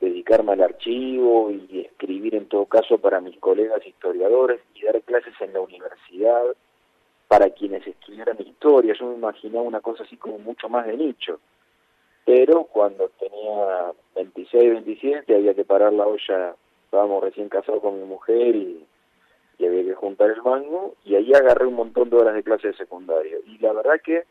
[0.00, 5.34] Dedicarme al archivo y escribir en todo caso para mis colegas historiadores y dar clases
[5.40, 6.44] en la universidad
[7.28, 8.94] para quienes estudiaran historia.
[8.98, 11.40] Yo me imaginaba una cosa así como mucho más de nicho.
[12.26, 18.04] Pero cuando tenía 26, 27 había que parar la olla, estábamos recién casados con mi
[18.06, 18.84] mujer y
[19.58, 20.96] y había que juntar el mango.
[21.06, 24.24] Y ahí agarré un montón de horas de clase de secundario y la verdad que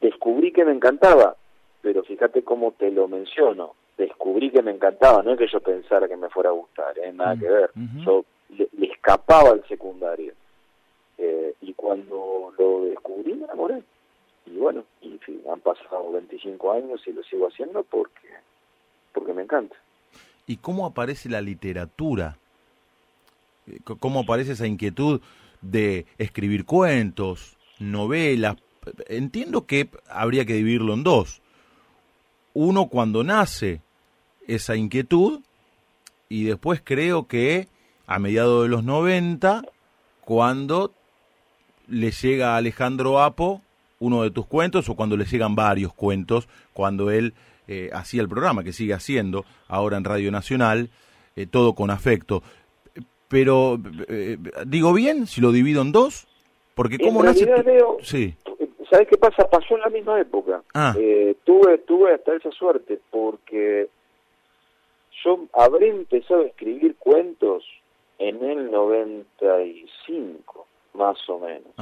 [0.00, 1.36] descubrí que me encantaba.
[1.82, 3.74] Pero fíjate cómo te lo menciono.
[3.98, 5.22] Descubrí que me encantaba.
[5.22, 7.12] No es que yo pensara que me fuera a gustar ¿eh?
[7.12, 7.70] nada Mm, que ver.
[7.76, 8.04] ujú.
[8.06, 8.24] yo
[8.56, 10.32] le, le escapaba al secundario.
[11.18, 13.82] Eh, y cuando lo descubrí me enamoré
[14.46, 18.28] y bueno sí, han pasado 25 años y lo sigo haciendo porque
[19.12, 19.76] porque me encanta
[20.46, 22.36] ¿Y cómo aparece la literatura?
[23.66, 25.20] Eh, ¿Cómo aparece esa inquietud
[25.60, 28.56] de escribir cuentos, novelas?
[29.08, 31.40] Entiendo que habría que dividirlo en dos.
[32.54, 33.80] Uno cuando nace
[34.48, 35.40] esa inquietud
[36.28, 37.68] y después creo que
[38.06, 39.62] a mediados de los 90,
[40.24, 40.92] cuando
[41.86, 43.62] le llega a Alejandro Apo
[44.02, 47.34] uno de tus cuentos o cuando le llegan varios cuentos, cuando él
[47.68, 50.90] eh, hacía el programa, que sigue haciendo ahora en Radio Nacional,
[51.36, 52.42] eh, todo con afecto.
[53.28, 54.36] Pero, eh,
[54.66, 56.26] ¿digo bien si lo divido en dos?
[56.74, 57.46] Porque En cómo nace...
[57.46, 58.34] Leo, Sí.
[58.90, 59.48] ¿Sabes qué pasa?
[59.48, 60.62] Pasó en la misma época.
[60.74, 60.94] Ah.
[60.98, 63.88] Eh, tuve, tuve hasta esa suerte porque
[65.24, 67.64] yo habré empezado a escribir cuentos
[68.18, 71.72] en el 95, más o menos,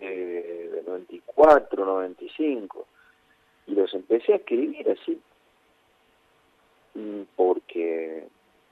[0.00, 2.86] eh, de 94, 95,
[3.66, 5.20] y los empecé a escribir así
[6.94, 8.26] mm, porque,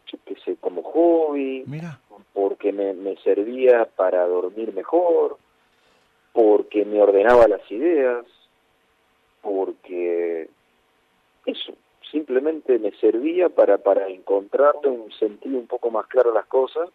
[0.07, 2.01] yo qué sé, como hobby, Mira.
[2.33, 5.39] porque me, me servía para dormir mejor,
[6.33, 8.25] porque me ordenaba las ideas,
[9.43, 10.49] porque
[11.47, 11.75] eso,
[12.11, 16.89] simplemente me servía para, para encontrarle un sentido un poco más claro a las cosas.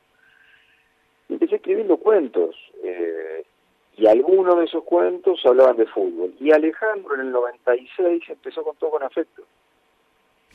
[1.69, 3.43] Escribiendo cuentos, eh,
[3.95, 6.34] y algunos de esos cuentos hablaban de fútbol.
[6.39, 9.43] Y Alejandro en el 96 empezó con todo con afecto.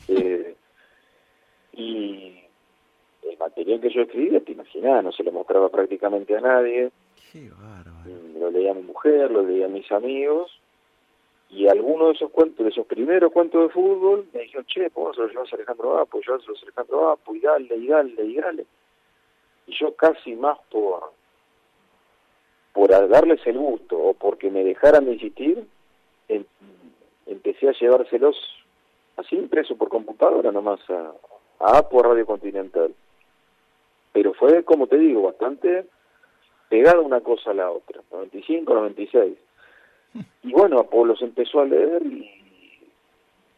[0.09, 0.55] Eh,
[1.71, 2.37] y
[3.23, 6.91] el material que yo escribía, te imaginás, no se lo mostraba prácticamente a nadie.
[7.31, 8.09] Qué bárbaro.
[8.09, 10.51] Mm, Lo leía a mi mujer, lo leía a mis amigos.
[11.49, 15.15] Y algunos de esos cuentos, de esos primeros cuentos de fútbol, me dijeron, che, vos
[15.15, 18.35] se lo llevas a Alejandro Apo, llévaselo a Alejandro Apo, y dale, y dale, y
[18.35, 18.65] dale.
[19.67, 21.11] Y yo casi más por,
[22.73, 25.67] por darles el gusto o porque me dejaran de insistir,
[26.27, 26.45] em-
[27.25, 28.35] empecé a llevárselos
[29.17, 31.13] así impreso por computadora nomás a,
[31.59, 32.93] a Apo Radio Continental.
[34.13, 35.85] Pero fue, como te digo, bastante
[36.69, 39.37] pegada una cosa a la otra, 95, 96.
[40.43, 42.29] Y bueno, Apo los empezó a leer y,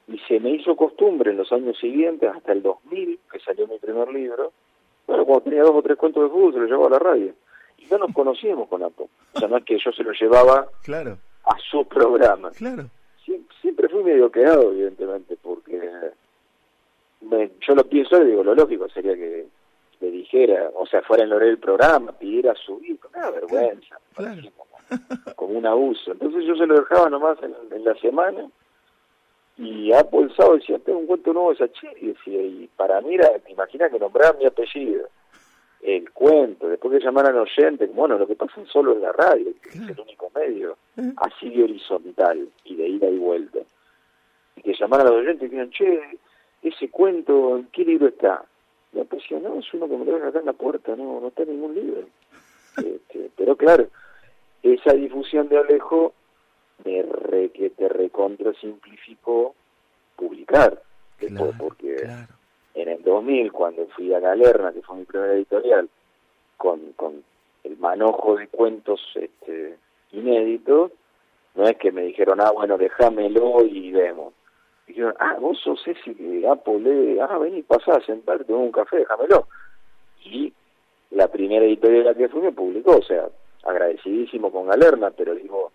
[0.07, 3.77] y se me hizo costumbre en los años siguientes, hasta el 2000, que salió mi
[3.77, 4.51] primer libro,
[5.07, 7.33] bueno, cuando tenía dos o tres cuentos de fútbol se los llevaba a la radio.
[7.77, 9.09] Y no nos conocíamos con Apo.
[9.33, 12.51] O sea, no es que yo se lo llevaba Claro, a su programa.
[12.51, 12.85] claro.
[13.25, 15.79] Sie- siempre fui medio quedado, evidentemente, porque
[17.21, 19.45] me- yo lo pienso y digo, lo lógico sería que
[19.99, 23.97] le dijera, o sea, fuera en el horario del programa, pidiera subir, con una vergüenza,
[24.15, 24.41] Claro.
[24.55, 26.11] como, como un abuso.
[26.11, 28.47] Entonces yo se lo dejaba nomás en, en la semana
[29.57, 33.31] y el sábado decía, tengo un cuento nuevo de Sacheri, decía, y para mí era,
[33.43, 35.09] me imagina que nombraba mi apellido.
[35.81, 39.69] el cuento, después que llamaran oyentes, bueno, lo que pasa solo en la radio, que
[39.69, 40.77] es el único medio,
[41.17, 43.59] así de horizontal y de ida y vuelta.
[44.55, 46.01] Y que llamaran a los oyentes y digan, che,
[46.61, 48.43] ese cuento, ¿en qué libro está?
[48.93, 51.43] Y pues no, es uno que me lo acá en la puerta, no, no está
[51.43, 52.01] en ningún libro.
[52.77, 53.87] Este, pero claro,
[54.61, 56.13] esa difusión de Alejo
[56.85, 59.55] me re, que te recontra simplificó
[60.15, 60.81] publicar.
[61.57, 62.07] porque
[62.73, 65.89] en el 2000, cuando fui a Galerna, que fue mi primera editorial,
[66.57, 67.23] con, con
[67.63, 69.77] el manojo de cuentos este,
[70.11, 70.91] inéditos,
[71.55, 74.33] no es que me dijeron, ah, bueno, déjamelo y vemos.
[74.85, 79.47] Dijeron, ah, vos sos ese que Apple, ah, vení, pasá, sentarte, un café, déjamelo.
[80.23, 80.53] Y
[81.11, 83.27] la primera editorial que fui me publicó, o sea,
[83.63, 85.71] agradecidísimo con Galerna, pero digo,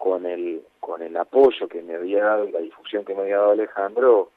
[0.00, 3.50] con el, con el apoyo que me había dado la difusión que me había dado
[3.50, 4.30] Alejandro,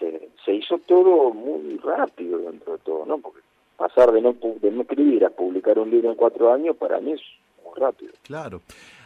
[0.00, 3.18] se, se hizo todo muy rápido dentro de todo, ¿no?
[3.18, 3.38] Porque
[3.76, 7.12] pasar de no, de no escribir a publicar un libro en cuatro años, para mí
[7.12, 7.20] es
[7.64, 8.12] muy rápido.
[8.24, 8.62] Claro.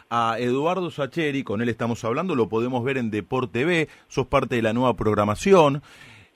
[0.08, 4.56] A Eduardo Sacheri, con él estamos hablando, lo podemos ver en Deporte B, sos parte
[4.56, 5.82] de la nueva programación,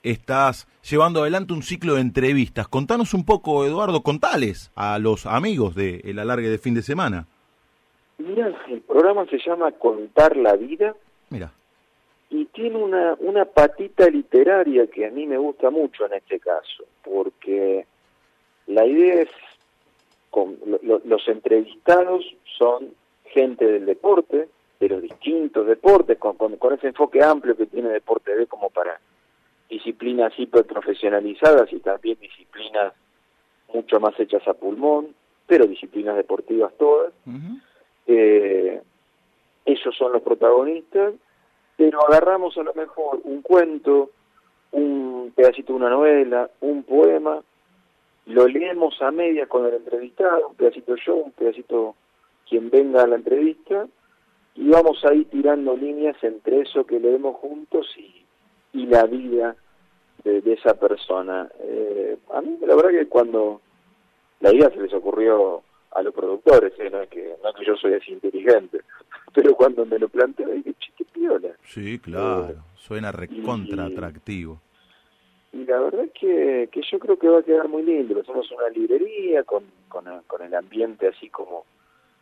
[0.03, 2.67] estás llevando adelante un ciclo de entrevistas.
[2.67, 7.25] Contanos un poco, Eduardo, contales a los amigos de El Alargue de Fin de Semana.
[8.19, 10.95] Mira, el programa se llama Contar la Vida.
[11.29, 11.51] Mira
[12.29, 16.85] y tiene una, una patita literaria que a mí me gusta mucho en este caso,
[17.03, 17.85] porque
[18.67, 19.29] la idea es,
[20.29, 22.23] con, los entrevistados
[22.57, 22.93] son
[23.25, 24.47] gente del deporte,
[24.79, 28.99] de los distintos deportes, con, con, ese enfoque amplio que tiene Deporte B como para
[29.67, 32.93] disciplinas hiperprofesionalizadas y también disciplinas
[33.73, 35.15] mucho más hechas a pulmón,
[35.47, 37.11] pero disciplinas deportivas todas.
[38.09, 38.81] Eh,
[39.65, 41.13] esos son los protagonistas
[41.79, 44.09] pero agarramos a lo mejor un cuento,
[44.73, 47.41] un pedacito de una novela, un poema,
[48.25, 51.95] lo leemos a media con el entrevistado, un pedacito yo, un pedacito
[52.49, 53.87] quien venga a la entrevista,
[54.55, 58.25] y vamos ahí tirando líneas entre eso que leemos juntos y,
[58.73, 59.55] y la vida
[60.25, 61.49] de, esa persona.
[61.61, 63.61] Eh, a mí la verdad que cuando
[64.41, 66.89] la idea se les ocurrió a los productores, ¿eh?
[66.89, 68.81] no, es que, no que yo soy así inteligente,
[69.33, 71.49] pero cuando me lo planteo dije, che, piola.
[71.65, 74.59] Sí, claro, suena recontra atractivo.
[75.51, 78.51] Y, la verdad es que, que yo creo que va a quedar muy lindo, somos
[78.51, 81.65] una librería con, con, con el ambiente así como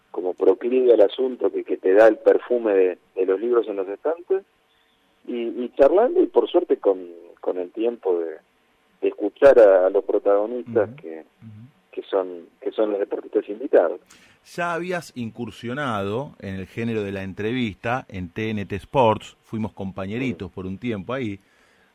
[0.09, 3.75] como proclive al asunto que, que te da el perfume de, de los libros en
[3.75, 4.43] los estantes
[5.27, 7.05] y, charlando y por suerte con,
[7.41, 8.37] con el tiempo de,
[9.01, 11.23] escuchar a, los protagonistas que,
[11.97, 13.99] que son que son los deportistas invitados.
[14.55, 20.67] Ya habías incursionado en el género de la entrevista en TNT Sports, fuimos compañeritos por
[20.67, 21.39] un tiempo ahí,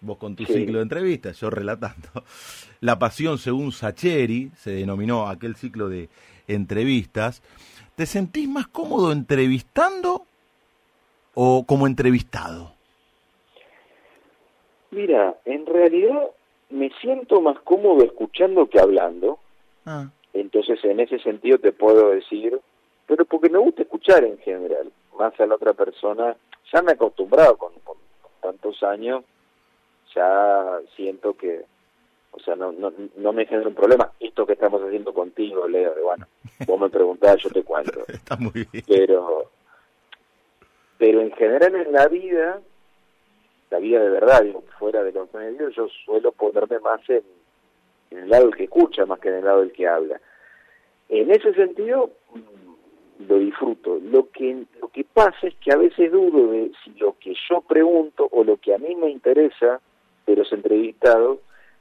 [0.01, 2.09] vos con tu ciclo de entrevistas, yo relatando.
[2.81, 6.09] La pasión según Sacheri, se denominó aquel ciclo de
[6.49, 7.41] entrevistas.
[7.95, 10.27] ¿Te sentís más cómodo entrevistando
[11.35, 12.73] o como entrevistado?
[14.91, 16.29] Mira, en realidad
[16.71, 19.39] me siento más cómodo escuchando que hablando.
[19.87, 20.09] Ah.
[20.33, 22.59] Entonces, en ese sentido te puedo decir,
[23.07, 26.37] pero porque me gusta escuchar en general, más a la otra persona,
[26.73, 27.73] ya me he acostumbrado con,
[28.41, 29.23] tantos años,
[30.15, 31.65] ya siento que,
[32.33, 34.11] o sea, no, no, no me genera un problema.
[34.19, 36.27] Esto que estamos haciendo contigo, Leo, de bueno,
[36.67, 38.05] vos me preguntás, yo te cuento.
[38.09, 38.85] Está muy bien.
[38.89, 39.51] Pero,
[40.99, 42.61] pero en general en la vida,
[43.71, 47.23] la vida de verdad, digo, fuera de los medios, yo suelo ponerme más en
[48.13, 50.21] en el lado del que escucha más que en el lado del que habla.
[51.09, 53.99] En ese sentido, mm, lo disfruto.
[54.03, 57.61] Lo que, lo que pasa es que a veces dudo de si lo que yo
[57.63, 59.81] pregunto o lo que a mí me interesa
[60.27, 61.39] de los entrevistados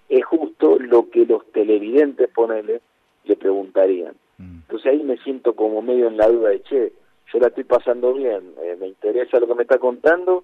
[0.09, 2.81] es justo lo que los televidentes, ponele,
[3.23, 4.13] le preguntarían.
[4.37, 4.61] Mm.
[4.61, 6.93] Entonces ahí me siento como medio en la duda de, che,
[7.31, 10.43] yo la estoy pasando bien, eh, me interesa lo que me está contando,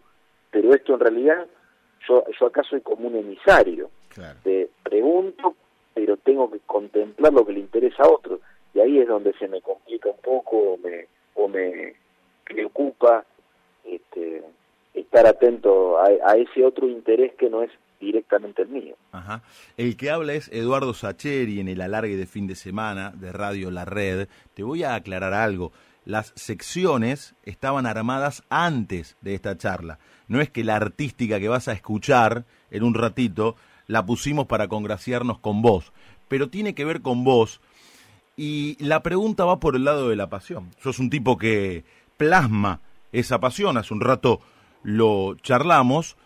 [0.52, 1.46] pero esto en realidad,
[2.08, 3.90] yo, yo acá soy como un emisario.
[4.44, 5.56] Te pregunto
[5.98, 8.40] pero tengo que contemplar lo que le interesa a otro.
[8.76, 11.96] Y ahí es donde se me complica un poco o me, o me
[12.46, 13.26] preocupa
[13.84, 14.44] este,
[14.94, 18.96] estar atento a, ese otro interés que no es directamente el mío.
[19.12, 19.42] Ajá.
[19.76, 23.72] El que habla es Eduardo Sacheri en el alargue de fin de semana de Radio
[23.72, 24.28] La Red.
[24.54, 25.72] Te voy a aclarar algo.
[26.06, 29.98] Las secciones estaban armadas antes de esta charla.
[30.28, 33.56] No es que la artística que vas a escuchar en un ratito
[33.88, 35.92] la pusimos para congraciarnos con vos,
[36.28, 37.62] pero tiene que ver con vos.
[38.36, 40.70] Y la pregunta va por el lado de la pasión.
[40.82, 41.84] Sos un tipo que
[42.18, 42.82] plasma
[43.12, 44.42] esa pasión, hace un rato
[44.84, 46.18] lo charlamos,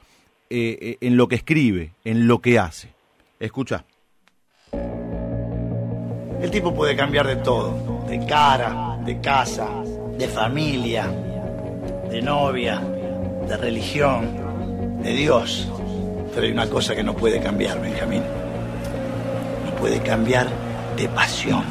[0.49, 2.93] eh, eh, en lo que escribe, en lo que hace.
[3.39, 3.86] Escucha.
[6.41, 9.70] El tipo puede cambiar de todo, de cara, de casa,
[10.18, 11.07] de familia,
[12.09, 15.72] de novia, de religión, de Dios.
[16.34, 18.24] Pero hay una cosa que no puede cambiar, Benjamín.
[19.66, 20.48] No puede cambiar
[20.96, 21.64] de pasión.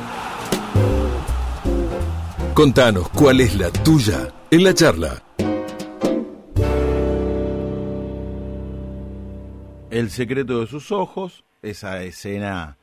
[2.55, 5.23] Contanos cuál es la tuya en la charla.
[9.91, 12.77] El secreto de sus ojos, esa escena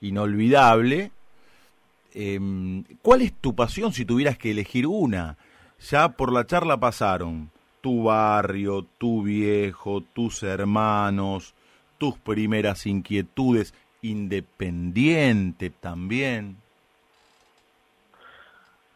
[0.00, 1.10] inolvidable.
[2.14, 5.36] Em, ¿Cuál es tu pasión si tuvieras que elegir una?
[5.90, 7.50] Ya por la charla pasaron
[7.80, 11.54] tu barrio, tu viejo, tus hermanos,
[11.98, 16.56] tus primeras inquietudes, independiente también.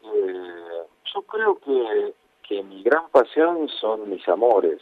[0.05, 0.83] Eh,
[1.15, 2.15] yo creo que,
[2.49, 4.81] que mi gran pasión son mis amores,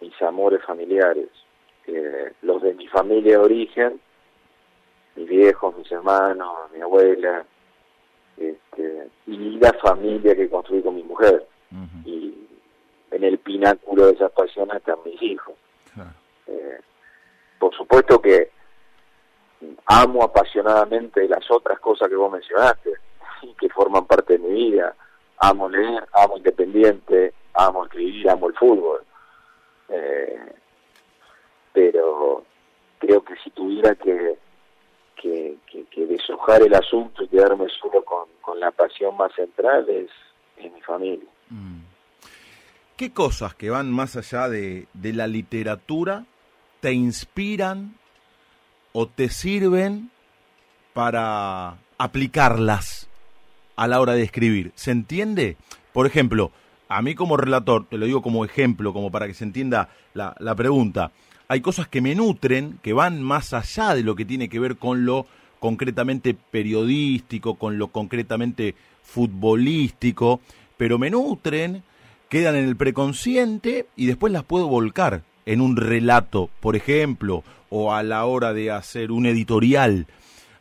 [0.00, 1.28] mis amores familiares,
[1.86, 4.00] eh, los de mi familia de origen,
[5.16, 7.44] mis viejos, mis hermanos, mi abuela,
[8.36, 11.46] este, y la familia que construí con mi mujer.
[12.04, 12.39] Y
[13.10, 15.54] en el pináculo de esas pasiones están mis hijos.
[16.46, 16.80] Eh,
[17.58, 18.50] por supuesto que
[19.86, 22.92] amo apasionadamente las otras cosas que vos mencionaste
[23.42, 24.94] y que forman parte de mi vida.
[25.38, 29.02] Amo leer, amo Independiente, amo escribir, amo el fútbol.
[29.88, 30.54] Eh,
[31.72, 32.44] pero
[32.98, 34.36] creo que si tuviera que,
[35.16, 35.56] que,
[35.90, 40.10] que, deshojar el asunto y quedarme solo con, con la pasión más central es,
[40.56, 41.28] es mi familia.
[41.48, 41.80] Mm.
[43.00, 46.26] ¿Qué cosas que van más allá de, de la literatura
[46.80, 47.94] te inspiran
[48.92, 50.10] o te sirven
[50.92, 53.08] para aplicarlas
[53.74, 54.72] a la hora de escribir?
[54.74, 55.56] ¿Se entiende?
[55.94, 56.52] Por ejemplo,
[56.90, 60.36] a mí como relator, te lo digo como ejemplo, como para que se entienda la,
[60.38, 61.10] la pregunta,
[61.48, 64.76] hay cosas que me nutren, que van más allá de lo que tiene que ver
[64.76, 65.24] con lo
[65.58, 70.42] concretamente periodístico, con lo concretamente futbolístico,
[70.76, 71.82] pero me nutren,
[72.30, 77.92] quedan en el preconsciente y después las puedo volcar en un relato, por ejemplo, o
[77.92, 80.06] a la hora de hacer un editorial.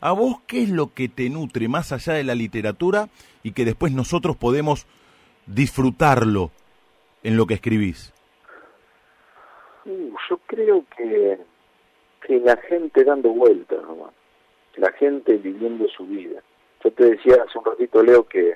[0.01, 3.07] ¿A vos qué es lo que te nutre más allá de la literatura
[3.43, 4.87] y que después nosotros podemos
[5.45, 6.51] disfrutarlo
[7.23, 8.13] en lo que escribís?
[10.29, 11.39] yo creo que,
[12.27, 13.79] que la gente dando vueltas
[14.79, 16.41] la gente viviendo su vida.
[16.83, 18.55] Yo te decía hace un ratito, Leo, que,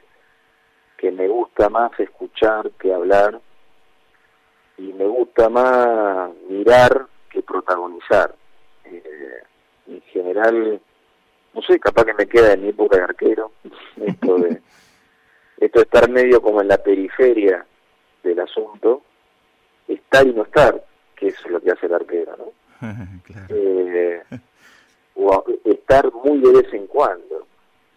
[1.04, 3.38] que me gusta más escuchar que hablar
[4.78, 8.34] y me gusta más mirar que protagonizar.
[8.86, 9.43] Eh,
[9.88, 10.80] en general,
[11.54, 13.51] no sé, capaz que me queda en mi época de arquero,
[14.06, 14.62] esto de,
[15.58, 17.66] esto de estar medio como en la periferia
[18.24, 19.01] del asunto,
[19.89, 20.82] estar y no estar
[21.28, 22.54] eso es lo que hace el arquero, ¿no?
[23.49, 24.22] Eh,
[25.16, 27.47] o estar muy de vez en cuando.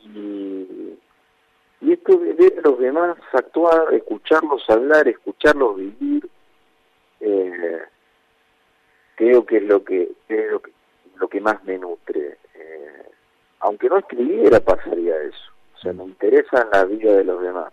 [0.01, 0.97] Y,
[1.81, 6.29] y esto de ver a los demás actuar, escucharlos hablar, escucharlos vivir,
[7.21, 7.83] eh,
[9.15, 10.47] creo que es lo que, es
[11.17, 12.39] lo que, más me nutre.
[12.55, 13.03] Eh,
[13.61, 15.53] aunque no escribiera pasaría eso.
[15.75, 17.73] O sea, me interesa la vida de los demás.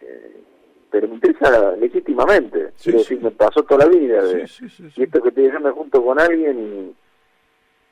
[0.00, 0.42] Eh,
[0.90, 2.72] pero me interesa legítimamente.
[2.82, 4.22] Quiero decir, me pasó toda la vida.
[4.22, 4.50] De,
[4.96, 6.96] y esto que te yo me junto con alguien y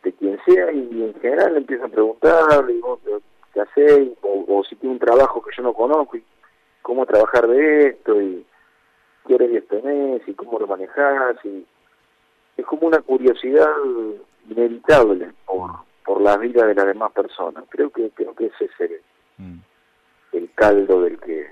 [0.03, 3.01] de quien sea y en general empiezo a preguntarle y vos
[3.57, 6.25] qué hacés o, si tiene un trabajo que yo no conozco y
[6.83, 8.45] cómo trabajar de esto y
[9.27, 11.65] qué horarios tenés y cómo lo manejás y
[12.57, 13.71] es como una curiosidad
[14.49, 15.71] inevitable por,
[16.05, 17.65] por la vida de las demás personas.
[17.69, 19.01] Creo que creo que ese es el,
[19.39, 19.59] mm.
[20.33, 21.47] el caldo del que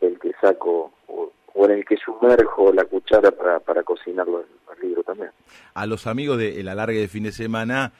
[0.00, 1.30] el que saco o,
[1.64, 4.46] en el que sumerjo la cuchara para, para cocinarlo el,
[4.82, 5.30] libro también.
[5.72, 7.92] A los amigos de El Alargue de Fin de Semana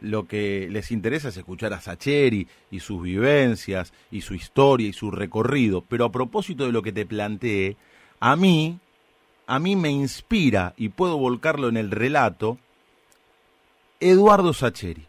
[0.00, 4.92] lo que les interesa es escuchar a Sacheri y sus vivencias y su historia y
[4.92, 7.76] su recorrido, pero a propósito de lo que te planteé,
[8.18, 8.78] a mí,
[9.46, 12.58] a mí me inspira y puedo volcarlo en el relato
[14.00, 15.06] Eduardo Sacheri.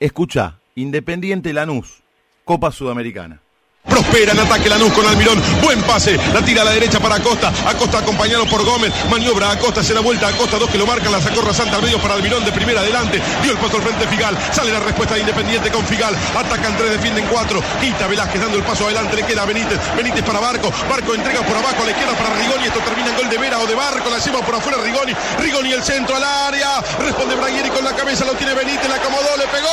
[0.00, 2.02] Escucha, Independiente Lanús,
[2.44, 3.40] Copa Sudamericana.
[3.88, 5.42] Prospera en ataque Lanús con Almirón.
[5.62, 6.18] Buen pase.
[6.32, 7.52] La tira a la derecha para Acosta.
[7.66, 8.92] Acosta acompañado por Gómez.
[9.10, 9.82] Maniobra Acosta.
[9.82, 10.58] Se da vuelta Acosta.
[10.58, 11.10] Dos que lo marcan.
[11.12, 13.20] La sacó Rasanta al medio para Almirón de primera adelante.
[13.42, 14.36] Dio el paso al frente Figal.
[14.52, 16.16] Sale la respuesta de Independiente con Figal.
[16.36, 17.62] Atacan tres, defienden cuatro.
[17.80, 19.16] Quita Velázquez dando el paso adelante.
[19.16, 19.78] Le queda Benítez.
[19.96, 20.72] Benítez para Barco.
[20.88, 22.66] Barco entrega por abajo a la izquierda para Rigoni.
[22.66, 24.10] Esto termina en gol de Vera o de Barco.
[24.10, 25.14] La lleva por afuera Rigoni.
[25.38, 26.80] Rigoni el centro al área.
[26.98, 28.24] Responde Braguieri con la cabeza.
[28.24, 28.88] Lo tiene Benítez.
[28.88, 29.36] La acomodó.
[29.36, 29.68] Le pegó.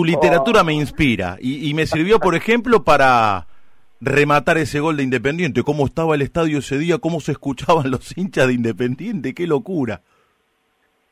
[0.00, 3.46] Tu literatura me inspira y, me sirvió, por ejemplo, para
[4.00, 5.62] rematar ese gol de Independiente.
[5.62, 6.98] ¿Cómo estaba el estadio ese día?
[6.98, 9.34] ¿Cómo se escuchaban los hinchas de Independiente?
[9.34, 10.00] ¡Qué locura!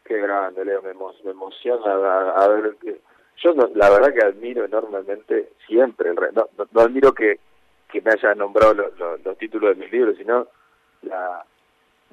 [0.05, 1.85] Qué grande, Leo, me, emo- me emociona
[2.35, 2.77] a, ver.
[3.43, 6.49] Yo no- la verdad que admiro enormemente siempre, no,
[6.81, 7.39] admiro que,
[8.01, 10.47] me hayan nombrado lo- lo- los títulos de mis libros, sino
[11.03, 11.45] la,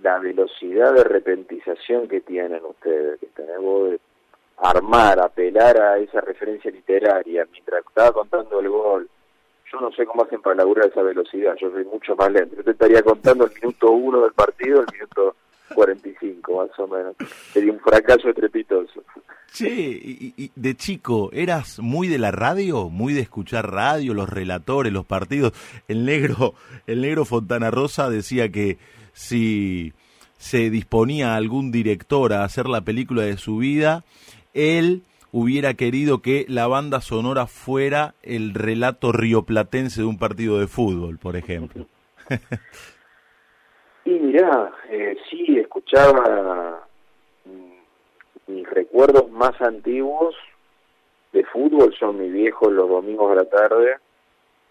[0.03, 3.97] la velocidad de repentización que tienen ustedes, que de
[4.58, 9.10] armar, apelar a esa referencia literaria, mientras estaba contando el gol.
[9.72, 12.56] Yo no sé cómo hacen para laburar esa velocidad, yo soy mucho más lento.
[12.56, 15.36] Yo te estaría contando el minuto uno del partido, el minuto
[15.74, 17.16] 45 más o menos.
[17.51, 19.03] Sería un fracaso estrepitoso.
[19.51, 22.89] Che, y, de chico, ¿eras muy de la radio?
[22.89, 25.53] ¿Muy de escuchar radio, los relatores, los partidos?
[25.88, 26.53] El negro,
[26.88, 28.78] el negro Fontana Rosa decía que
[29.14, 29.93] si
[30.38, 34.03] se disponía algún director a hacer la película de su vida,
[34.56, 40.68] él hubiera querido que la banda sonora fuera el relato rioplatense de un partido de
[40.68, 41.86] fútbol, por ejemplo.
[44.08, 46.88] Y mirá, eh, sí, escuchaba
[47.43, 50.36] mm, mis recuerdos más antiguos
[51.34, 53.95] de fútbol son mis viejos los domingos de la tarde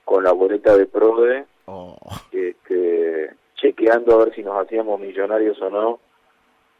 [0.04, 1.96] con la boleta de Prode, Oh,
[2.30, 6.00] este, chequeando a ver si nos hacíamos millonarios o no,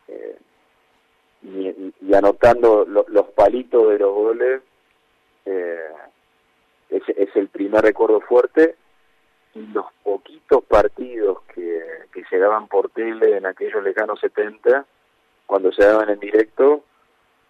[0.08, 0.36] eh,
[1.44, 4.62] y, y anotando lo- los palitos de los goles,
[5.46, 5.88] eh,
[6.88, 7.02] es,
[7.36, 8.76] el primer recuerdo fuerte
[9.54, 11.82] y los poquitos partidos que,
[12.12, 14.84] que se daban por tele en aquellos lejanos 70,
[15.46, 16.82] cuando se daban en directo,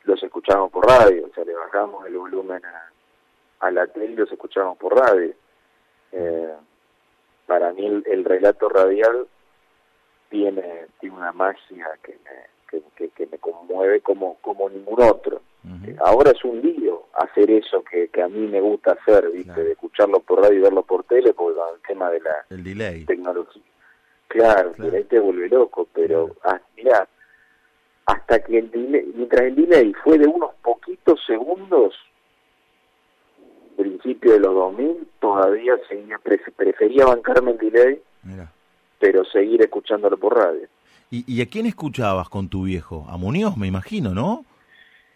[0.04, 2.90] los escuchábamos por radio, o sea, le bajamos el volumen a,
[3.60, 5.32] a la tele y los escuchábamos por radio.
[6.12, 6.54] Eh,
[7.46, 9.26] para mí el, el relato radial
[10.30, 12.53] tiene, tiene una magia que me,
[12.96, 15.40] que, que- que me conmueve como, como ningún otro.
[15.86, 19.44] Eh, Ahora es un lío hacer eso que, que a mí me gusta hacer, ¿viste?
[19.52, 19.64] Claro.
[19.64, 23.04] De escucharlo por radio y verlo por tele, por el tema de la el delay.
[23.04, 23.62] tecnología.
[24.28, 24.90] Claro, Claro.
[24.90, 27.08] por ahí te vuelve loco, pero ah, mirá,
[28.06, 31.94] hasta que el delay, mientras el delay fue de unos poquitos segundos,
[33.76, 38.50] principio de los 2000, todavía seguía, pref- prefería bancarme el delay, Mira.
[38.98, 40.66] pero seguir escuchándolo por radio.
[41.10, 43.06] ¿Y, ¿Y a quién escuchabas con tu viejo?
[43.08, 44.44] A Muñoz, me imagino, ¿no?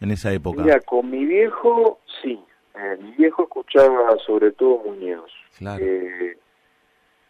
[0.01, 0.63] En esa época.
[0.63, 2.39] Mira, con mi viejo, sí.
[2.77, 5.31] Eh, mi viejo escuchaba sobre todo Muñoz.
[5.59, 5.85] Claro.
[5.85, 6.39] Eh,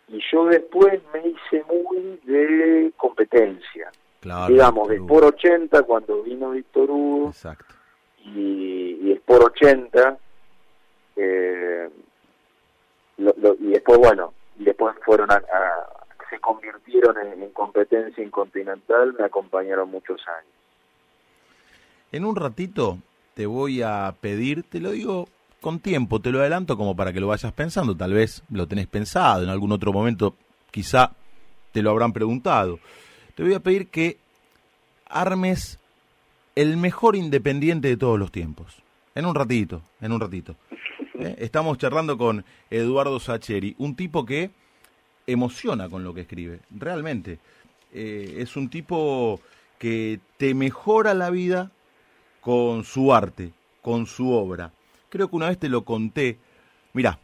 [0.08, 3.90] y yo después me hice muy de competencia.
[4.20, 4.52] Claro.
[4.52, 5.28] Digamos, de por Hugo.
[5.28, 7.74] 80 cuando vino Víctor Hugo Exacto.
[8.24, 10.18] y, y por 80
[11.16, 11.88] eh,
[13.18, 15.97] lo- lo- y después bueno y después fueron a, a-
[16.30, 20.52] se convirtieron en, en competencia incontinental me acompañaron muchos años
[22.12, 22.98] En un ratito
[23.34, 25.28] te voy a pedir, te lo digo
[25.60, 28.86] con tiempo, te lo adelanto como para que lo vayas pensando, tal vez lo tenés
[28.86, 30.34] pensado, en algún otro momento
[30.70, 31.12] quizá
[31.72, 32.78] te lo habrán preguntado.
[33.34, 34.18] Te voy a pedir que
[35.08, 35.78] armes
[36.54, 38.82] el mejor independiente de todos los tiempos.
[39.14, 40.56] En un ratito, en un ratito.
[41.18, 41.36] ¿Eh?
[41.38, 44.50] Estamos charlando con Eduardo Sacheri, un tipo que
[45.28, 47.38] emociona con lo que escribe, realmente.
[47.92, 49.40] Eh, es un tipo
[49.78, 51.70] que te mejora la vida
[52.40, 53.52] con su arte,
[53.82, 54.72] con su obra.
[55.10, 56.38] Creo que una vez te lo conté.
[56.94, 57.18] Mirá,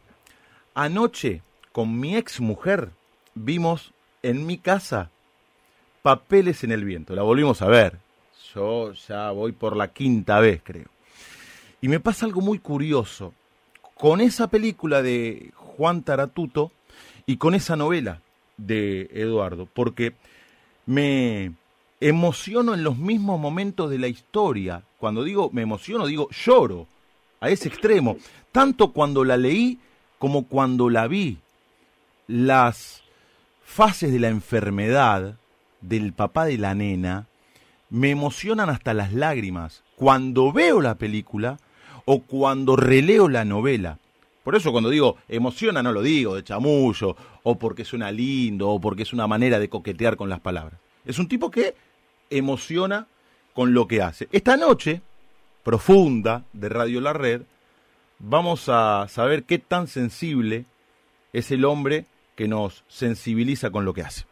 [0.75, 1.41] anoche
[1.71, 2.91] con mi ex mujer
[3.33, 3.91] vimos
[4.21, 5.09] en mi casa
[6.01, 7.15] Papeles en el viento.
[7.15, 7.97] La volvimos a ver.
[8.53, 10.85] Yo ya voy por la quinta vez, creo.
[11.81, 13.33] Y me pasa algo muy curioso.
[13.95, 16.71] Con esa película de Juan Taratuto
[17.25, 18.21] y con esa novela
[18.57, 20.13] de Eduardo, porque
[20.85, 21.53] me
[21.99, 24.83] emociono en los mismos momentos de la historia.
[24.97, 26.87] Cuando digo me emociono, digo lloro
[27.39, 28.17] a ese extremo.
[28.51, 29.79] Tanto cuando la leí
[30.19, 31.37] como cuando la vi.
[32.27, 33.03] Las
[33.63, 35.37] fases de la enfermedad
[35.81, 37.27] del papá de la nena
[37.89, 41.59] me emocionan hasta las lágrimas cuando veo la película
[42.05, 43.99] o cuando releo la novela.
[44.45, 48.79] Por eso cuando digo emociona no lo digo de chamullo o porque suena lindo o
[48.79, 50.79] porque es una manera de coquetear con las palabras.
[51.03, 51.73] Es un tipo que
[52.29, 53.07] emociona
[53.55, 54.27] con lo que hace.
[54.31, 55.01] Esta noche,
[55.63, 57.41] profunda de Radio La Red,
[58.19, 60.65] vamos a saber qué tan sensible
[61.33, 64.25] es el hombre que nos sensibiliza con lo que hace.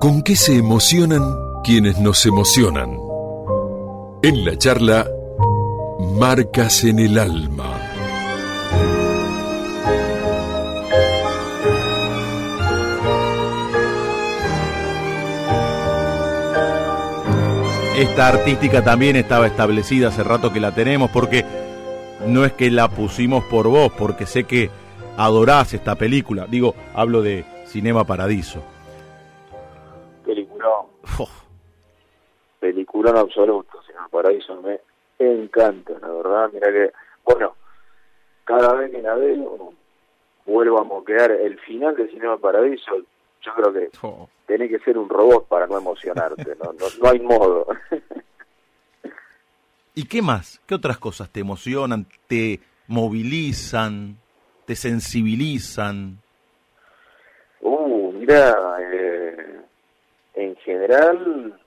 [0.00, 1.22] ¿Con qué se emocionan
[1.62, 2.96] quienes nos emocionan?
[4.22, 5.06] En la charla
[5.98, 7.86] Marcas en el alma.
[17.98, 21.44] esta artística también estaba establecida hace rato que la tenemos, porque
[22.26, 24.70] no es que la pusimos por vos, porque sé que
[25.16, 26.46] adorás esta película.
[26.46, 28.62] Digo, hablo de Cinema Paradiso.
[30.24, 30.86] Peliculón.
[32.60, 34.78] Peliculón absoluto, Cinema Paradiso me
[35.18, 36.50] encanta, la verdad.
[36.52, 36.92] Mira que,
[37.24, 37.54] bueno,
[38.44, 39.72] cada vez que la veo,
[40.46, 42.96] vuelvo a moquear el final de Cinema Paradiso.
[43.42, 43.90] Yo creo que
[44.46, 47.66] tenés que ser un robot para no emocionarte, no, no, no hay modo.
[49.94, 50.60] ¿Y qué más?
[50.66, 54.18] ¿Qué otras cosas te emocionan, te movilizan,
[54.66, 56.18] te sensibilizan?
[57.60, 59.60] Uh, mira, eh,
[60.34, 61.58] en general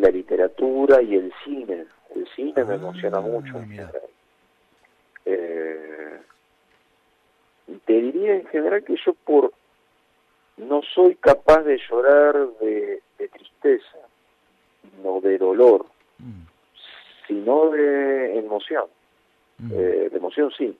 [0.00, 1.86] la literatura y el cine.
[2.14, 3.56] El cine me emociona Ah, mucho.
[3.58, 4.00] en general.
[5.26, 6.20] Eh,
[7.84, 9.52] te diría en general que yo por
[10.56, 13.98] no soy capaz de llorar de, de tristeza,
[15.02, 15.86] no de dolor,
[16.18, 16.42] Mm,
[17.26, 18.84] sino de emoción.
[19.58, 19.72] mm.
[19.72, 20.76] Eh, de emoción sí.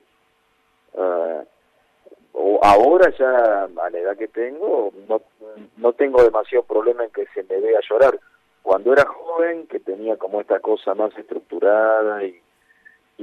[0.97, 1.43] Ah,
[2.33, 5.21] o ahora ya a la edad que tengo no,
[5.77, 8.19] no tengo demasiado problema en que se me vea llorar.
[8.61, 12.39] Cuando era joven, que tenía como esta cosa más estructurada y,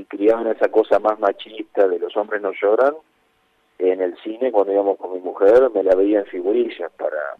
[0.06, 2.94] criaban esa cosa más machista de los hombres no lloran,
[3.78, 7.34] en el cine cuando íbamos con mi mujer me la veía en figurillas para,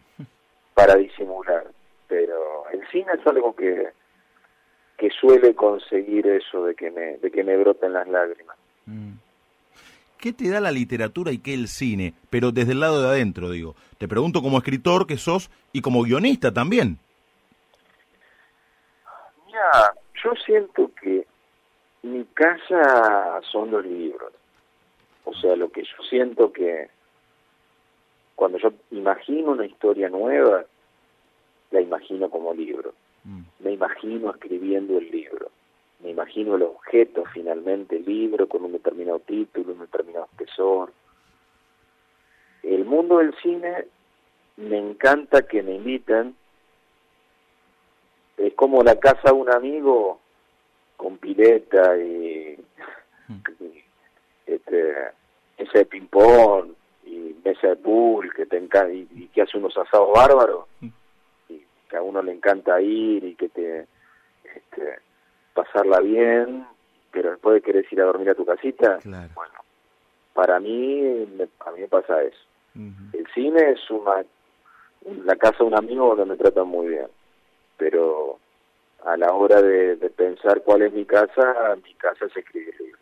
[0.74, 1.68] para disimular.
[2.08, 3.90] Pero el cine es algo que,
[4.96, 8.56] que suele conseguir eso de que me, de que me broten las lágrimas.
[8.86, 9.12] Mm.
[10.18, 12.12] ¿Qué te da la literatura y qué el cine?
[12.28, 13.76] Pero desde el lado de adentro, digo.
[13.98, 16.98] Te pregunto como escritor que sos y como guionista también.
[20.22, 21.26] Yo siento que
[22.02, 24.32] mi casa son los libros.
[25.24, 26.88] O sea, lo que yo siento que
[28.34, 30.64] cuando yo imagino una historia nueva,
[31.70, 32.94] la imagino como libro.
[33.24, 33.40] Mm.
[33.60, 35.50] Me imagino escribiendo el libro.
[36.00, 40.92] Me imagino el objeto finalmente, el libro, con un determinado título, un determinado espesor.
[42.62, 43.86] El mundo del cine
[44.56, 46.36] me encanta que me inviten.
[48.38, 50.20] Es como la casa de un amigo
[50.96, 52.58] con pileta y,
[53.60, 53.84] y,
[54.46, 54.94] este,
[55.58, 56.70] mesa de ping-pong
[57.04, 60.66] y mesa de pool que te encanta y, y que hace unos asados bárbaros.
[61.48, 63.86] Y que a uno le encanta ir y que te
[64.54, 64.98] este,
[65.54, 66.66] pasarla bien
[67.10, 69.30] pero después de querés ir a dormir a tu casita Claro.
[69.34, 69.54] bueno
[70.34, 72.38] para mí me- a mí me pasa eso.
[73.12, 74.24] El cine es una
[75.24, 77.08] la casa de un amigo donde me tratan muy bien
[77.78, 78.38] pero
[79.04, 83.00] a la hora de, de pensar cuál es mi casa mi casa es escribir libros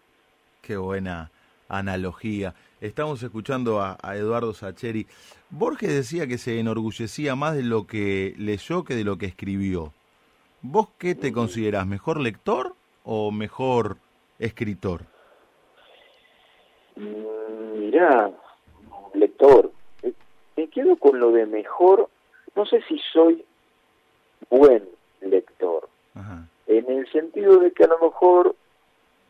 [0.63, 1.31] Qué buena
[1.69, 2.55] analogía.
[2.81, 5.07] Estamos escuchando a, a Eduardo Sacheri.
[5.51, 9.93] Borges decía que se enorgullecía más de lo que leyó que de lo que escribió.
[10.63, 11.87] ¿Vos qué te considerás?
[11.87, 12.75] ¿Mejor lector
[13.05, 13.99] o mejor
[14.39, 15.03] escritor?
[16.97, 18.31] Mm, Mirá,
[19.15, 19.71] lector,
[20.57, 22.09] me quedo con lo de mejor,
[22.57, 23.45] no sé si soy
[24.51, 24.89] buen
[25.21, 26.47] lector, Ajá.
[26.67, 28.55] en el sentido de que a lo mejor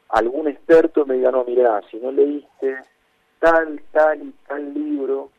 [0.09, 2.77] algún experto me diga, no, mirá, si no leíste
[3.39, 5.31] tal, tal y tal libro,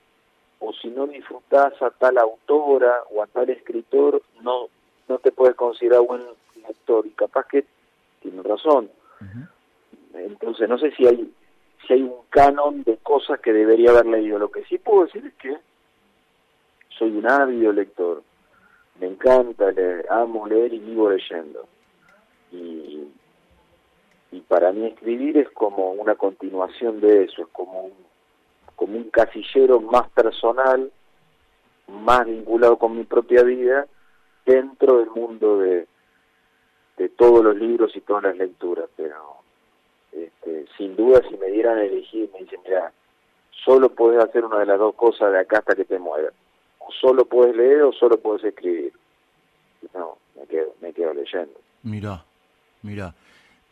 [0.60, 4.68] o si no disfrutás a tal autora o a tal escritor, no,
[5.08, 6.24] no te puedes considerar buen
[6.68, 7.66] lector, y capaz que
[8.22, 8.90] tiene razón.
[10.14, 11.32] Entonces no sé si hay
[11.86, 14.40] si hay un canon de cosas que debería haber leído.
[14.40, 15.58] Lo que sí puedo decir es que
[16.98, 18.24] soy un ávido lector.
[19.00, 21.68] Me encanta leer, amo leer y vivo leyendo.
[22.52, 23.08] Y,
[24.48, 27.94] para mí escribir es como una continuación de eso, es como un,
[28.78, 30.90] como un casillero más personal,
[31.88, 33.86] más vinculado con mi propia vida,
[34.46, 35.86] dentro del mundo de,
[37.18, 38.90] todos los libros y todas las lecturas.
[38.96, 39.38] Pero
[40.14, 42.94] este, sin duda si me dieran a elegir, me dicen, mira,
[43.66, 46.34] solo puedes hacer una de las dos cosas de acá hasta que te mueras.
[46.88, 48.94] O solo puedes leer o solo puedes escribir.
[49.94, 51.60] No, me quedo, me quedo leyendo.
[51.84, 52.24] Mirá,
[52.82, 53.14] mirá.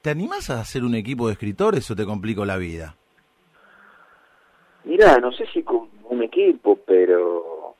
[0.01, 2.95] ¿Te animás a hacer un equipo de escritores o te complico la vida?
[4.83, 7.73] Mira, no sé si con un equipo, pero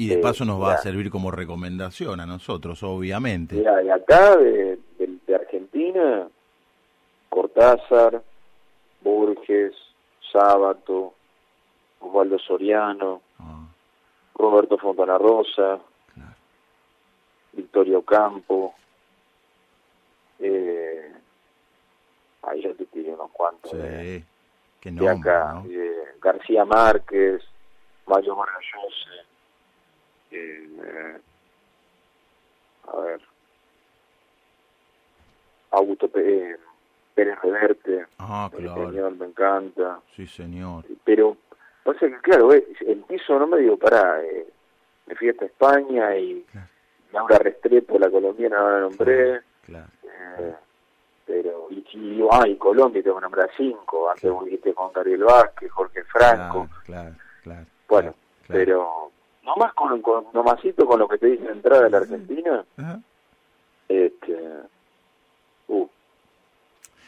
[0.00, 0.78] Y de Eh, paso nos va a mirá.
[0.82, 3.56] servir como recomendación a nosotros, obviamente.
[3.56, 6.28] mira, de acá, de, de- de Argentina,
[7.28, 8.22] Cortázar,
[9.02, 9.74] Borges,
[10.32, 11.14] Sábato,
[12.00, 13.64] Osvaldo Soriano, Ah,
[14.34, 15.78] Roberto Fontana Rosa,
[16.14, 16.34] claro.
[17.52, 18.74] Victorio Campo,
[20.38, 21.12] eh,
[22.42, 24.24] ahí ya te tiré unos cuantos Sí.
[24.80, 25.64] Qué de nombre, acá, ¿no?
[25.68, 27.42] eh, García Márquez,
[28.06, 28.62] Mario Vargas
[30.30, 31.20] eh,
[32.92, 33.20] a ver,
[35.72, 36.58] Augusto Pérez,
[37.14, 38.90] Pérez Reverte, Ah, claro.
[38.90, 40.84] señor me encanta, Sí, señor.
[41.04, 41.36] pero
[41.92, 44.46] pasa que claro, eh, empiezo, no me digo, para, eh,
[45.06, 46.66] me fui hasta España y Claro.
[47.12, 49.86] Laura Restrepo, la colombiana, no la nombré, Claro.
[50.04, 50.54] eh,
[51.26, 55.24] pero, y, y, ah, y Colombia tengo que nombrar cinco, antes vos dijiste con Gabriel
[55.24, 57.66] Vázquez, Jorge Franco, Claro, claro.
[57.88, 58.14] bueno,
[58.46, 59.10] pero
[59.44, 62.64] nomás con, con nomasito con lo que te dice de entrada de la Argentina,
[63.88, 64.38] este,
[65.68, 65.86] uh,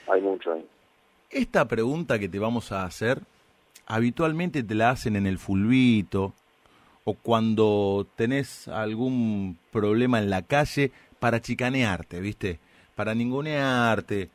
[0.08, 0.66] hay mucho ahí.
[1.30, 3.20] Esta pregunta que te vamos a hacer,
[3.86, 6.34] habitualmente te la hacen en el fulbito
[7.04, 12.60] o cuando tenés algún problema en la calle para chicanearte, ¿viste?
[12.94, 14.30] Para ningunearte,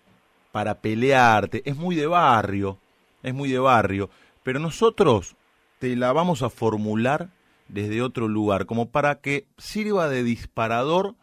[0.51, 1.61] para pelearte.
[1.65, 2.79] Es muy de barrio,
[3.23, 4.09] es muy de barrio.
[4.43, 5.35] Pero nosotros
[5.79, 7.29] te la vamos a formular
[7.67, 11.15] desde otro lugar, como para que sirva de disparador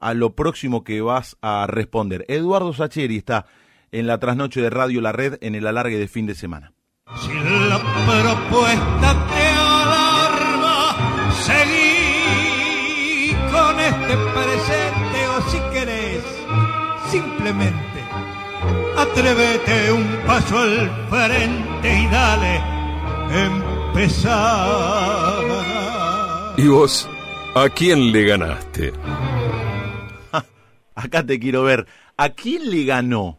[0.00, 2.24] a lo próximo que vas a responder.
[2.28, 3.46] Eduardo Sacheri está
[3.92, 6.72] en la trasnoche de Radio La Red en el alargue de fin de semana.
[7.14, 10.96] Si la propuesta te alarma,
[11.44, 16.24] seguí con este presente o si querés,
[17.08, 18.00] simplemente
[18.98, 22.60] atrévete un paso al frente y dale,
[23.46, 25.44] empezar.
[26.56, 27.08] ¿Y vos?
[27.54, 28.92] ¿A quién le ganaste?
[30.94, 31.86] Acá te quiero ver.
[32.16, 33.38] ¿A quién le ganó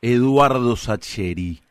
[0.00, 1.62] Eduardo Sacheri?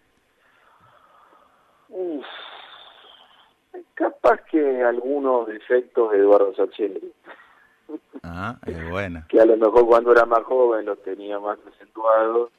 [4.01, 7.13] Capaz que algunos defectos de Eduardo Sacheri,
[8.23, 9.25] Ah, es buena.
[9.29, 12.49] que a lo mejor cuando era más joven los tenía más acentuados,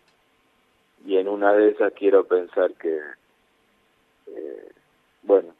[1.04, 3.00] y en una de esas quiero pensar que,
[4.28, 4.72] eh,
[5.22, 5.54] bueno,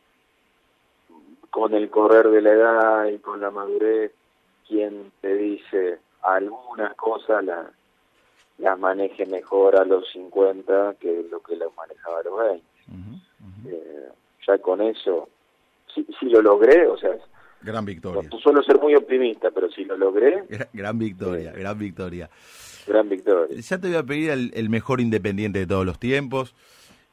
[1.51, 4.13] con el correr de la edad y con la madurez,
[4.69, 7.67] quien te dice algunas cosas las
[8.59, 12.65] las maneje mejor a los 50 que lo que las manejaba a los 20.
[12.89, 12.99] Ujú,
[13.41, 13.69] ujú.
[13.75, 14.09] Eh,
[14.47, 15.29] ya con eso,
[15.95, 17.11] si, lo logré, o sea,
[17.63, 18.29] Gran victoria.
[18.33, 22.31] no suelo ser muy optimista, pero si lo logré, Gran, gran victoria, gran victoria.
[22.87, 23.61] gran victoria.
[23.61, 26.55] Ya te voy a pedir el, el mejor independiente de todos los tiempos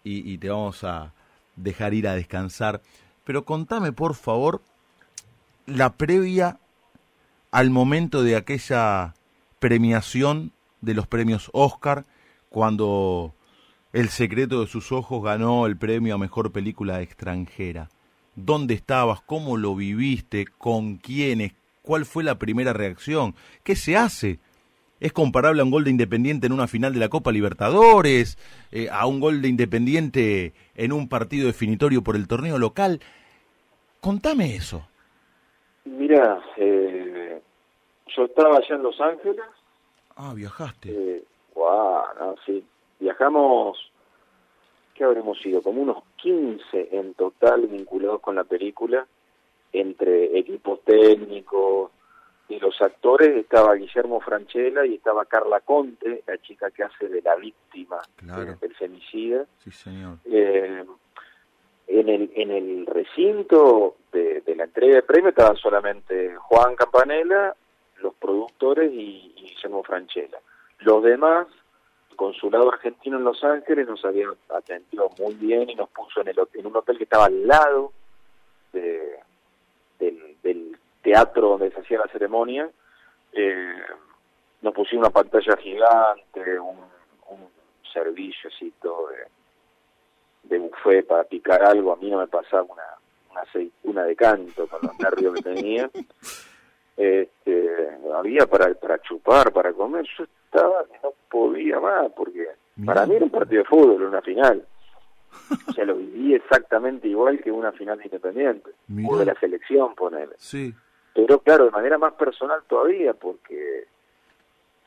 [0.03, 1.13] y, y te vamos a
[1.55, 2.81] dejar ir a descansar.
[3.25, 4.61] Pero contame, por favor,
[5.67, 6.57] la previa
[7.51, 9.13] al momento de aquella
[9.59, 10.51] premiación
[10.81, 12.05] de los premios Oscar,
[12.49, 13.33] cuando
[13.91, 17.89] El secreto de sus ojos ganó el premio a mejor película extranjera.
[18.45, 19.21] ¿Dónde estabas?
[19.21, 20.45] ¿Cómo lo viviste?
[20.57, 21.53] ¿Con quiénes?
[21.81, 23.35] ¿Cuál fue la primera reacción?
[23.63, 24.39] ¿Qué se hace?
[24.99, 28.37] ¿Es comparable a un gol de Independiente en una final de la Copa Libertadores?
[28.71, 32.99] Eh, ¿A un gol de Independiente en un partido definitorio por el torneo local?
[34.01, 34.87] Contame eso.
[35.85, 37.41] Mira, eh,
[38.15, 39.45] yo estaba allá en Los Ángeles.
[40.15, 40.89] Ah, viajaste.
[40.91, 41.23] Eh,
[42.19, 42.63] no, sí.
[42.99, 43.77] Viajamos,
[44.99, 45.61] ¿qué habremos sido?
[45.61, 49.07] Como unos 15 en total vinculados con la película,
[49.71, 51.89] entre equipos técnicos
[52.49, 53.29] y los actores.
[53.37, 58.57] Estaba Guillermo Franchella y estaba Carla Conte, la chica que hace de la víctima Claro.
[58.59, 59.45] del femicida.
[59.63, 60.17] Sí, señor.
[60.25, 60.83] Eh,
[61.87, 67.55] en el en el recinto de, de la entrega de premio estaban solamente Juan Campanella,
[68.01, 70.39] los productores y, y Guillermo Franchella.
[70.79, 71.47] Los demás,
[72.19, 76.35] consulado argentino en Los Ángeles nos había atendido muy bien y nos puso en, el,
[76.53, 77.93] en un hotel que estaba al lado
[78.73, 79.19] de-
[79.99, 82.69] del, del teatro donde se hacía la ceremonia.
[83.31, 83.73] Eh,
[84.61, 86.77] nos pusieron una pantalla gigante, un,
[87.29, 87.49] un
[87.93, 89.23] servicio así todo de,
[90.43, 92.83] de buffet para picar algo, a mí no me pasaba una,
[93.31, 95.89] una aceituna de canto con los nervios que tenía.
[97.01, 102.93] Este, había para, para chupar, para comer, yo estaba que no podía más, porque Mirá.
[102.93, 104.65] para mí era un partido de fútbol, una final.
[105.67, 109.09] O sea, lo viví exactamente igual que una final de Independiente, Mirá.
[109.09, 110.33] o de la selección, ponele.
[110.37, 110.73] Sí.
[111.13, 113.85] Pero claro, de manera más personal todavía, porque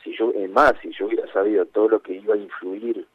[0.03, 3.07] si yo, es más, si yo hubiera sabido todo lo que iba a influir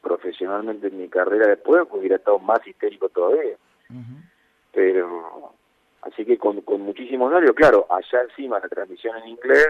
[0.00, 3.56] profesionalmente en mi carrera después, pues hubiera estado más histérico todavía.
[4.72, 5.52] Pero,
[6.02, 9.68] así que con, con muchísimos nervios, claro, allá encima la transmisión en inglés,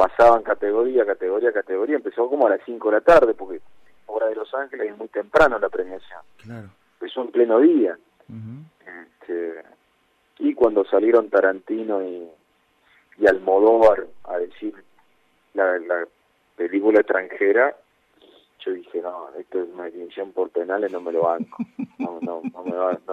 [0.00, 3.60] pasaban categoría, categoría, categoría, empezó como a las 5 de la tarde, porque
[4.06, 6.68] hora de Los Ángeles es muy temprano la premiación, Claro.
[6.98, 7.98] empezó en pleno día.
[8.86, 9.62] Este,
[10.38, 12.30] y cuando salieron Tarantino y,
[13.18, 14.72] y Almodóvar a decir
[15.52, 16.06] la, la
[16.56, 17.76] película extranjera,
[18.64, 21.56] yo dije, no, esto es una definición por penales, no me lo banco.
[21.98, 23.12] No, no, no me va, no.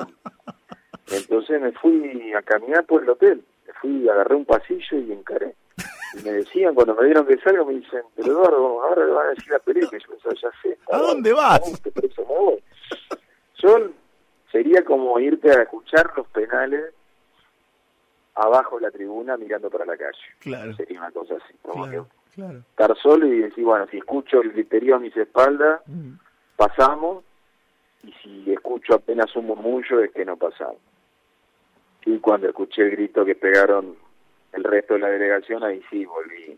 [1.11, 5.53] Entonces me fui a caminar por el hotel, me fui, agarré un pasillo y encaré.
[6.14, 9.26] Y me decían, cuando me dieron que salga, me dicen, pero Eduardo, ahora le van
[9.28, 9.99] a decir la película.
[9.99, 10.78] Yo pensaba, ya sé.
[10.91, 11.60] ¿A dónde vas?
[11.93, 12.64] Por eso me voy.
[13.62, 13.89] Yo
[14.51, 16.93] sería como irte a escuchar los penales
[18.36, 20.18] abajo de la tribuna mirando para la calle.
[20.39, 20.76] Claro.
[20.76, 21.53] Sería una cosa así.
[21.62, 22.60] Como Claro, que claro.
[22.60, 26.14] estar solo y decir, bueno, si escucho el griterío a mis espaldas, Mm.
[26.55, 27.24] pasamos,
[28.03, 30.78] y si escucho apenas un murmullo es que no pasamos.
[32.05, 33.97] Y cuando escuché el grito que pegaron
[34.58, 36.58] el resto de la delegación, ahí sí volví.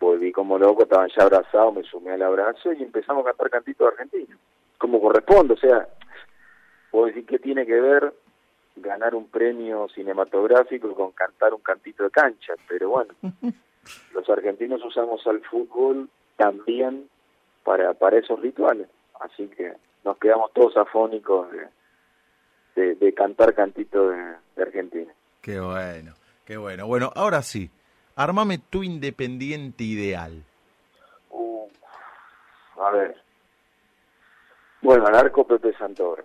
[0.00, 3.92] Volví como loco, estaban ya abrazados, me sumé al abrazo y empezamos a cantar cantitos
[3.92, 4.38] argentinos,
[4.78, 5.86] como corresponde, o sea,
[6.90, 8.14] puedo decir que tiene que ver
[8.76, 13.12] ganar un premio cinematográfico con cantar un cantito de cancha, pero bueno,
[14.14, 17.10] los argentinos usamos al fútbol también
[17.62, 18.88] para, para esos rituales,
[19.20, 21.68] así que nos quedamos todos afónicos de,
[22.74, 25.12] de, de cantar cantito de, de Argentina.
[25.42, 26.14] Qué bueno,
[26.50, 26.84] qué bueno.
[26.88, 27.70] Bueno, ahora sí,
[28.16, 30.42] armame tu independiente ideal.
[31.30, 31.68] Uh,
[32.82, 33.14] a ver.
[34.82, 36.24] Bueno, al arco Pepe Santoro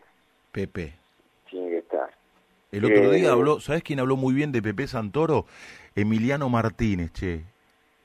[0.52, 0.96] Pepe.
[1.48, 2.10] tiene que estar.
[2.72, 5.46] El otro Eh, día habló, ¿sabes quién habló muy bien de Pepe Santoro?
[5.94, 7.44] Emiliano Martínez, che.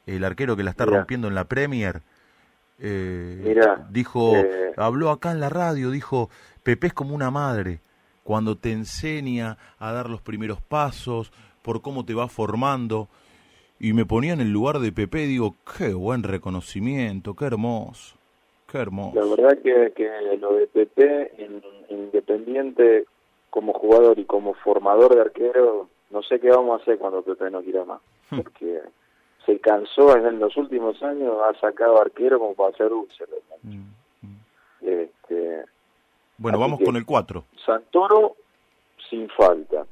[0.04, 0.98] El arquero que la está Mirá.
[0.98, 2.02] rompiendo en la Premier.
[2.80, 4.74] Eh, Mirá, dijo, eh.
[4.76, 6.28] habló acá en la radio, dijo,
[6.62, 7.80] Pepe es como una madre,
[8.24, 11.32] cuando te enseña a dar los primeros pasos,
[11.62, 13.08] por cómo te va formando.
[13.78, 18.16] Y me ponía en el lugar de Pepe, digo, qué buen reconocimiento, qué hermoso,
[18.70, 19.18] qué hermoso.
[19.18, 23.06] La verdad que, que lo de Pepe en Independiente
[23.48, 27.50] como jugador y como formador de arquero, no sé qué vamos a hacer cuando Pepe
[27.50, 28.00] no quiera más.
[28.30, 28.36] Hmm.
[28.42, 28.80] Porque
[29.46, 33.24] se cansó en los últimos años, ha sacado arquero como para hacer dulce.
[33.62, 33.78] Mm,
[34.22, 34.36] mm.
[34.82, 35.64] Este,
[36.36, 37.44] Bueno, vamos que- con el 4.
[37.64, 38.36] Santoro
[39.08, 39.86] sin falta.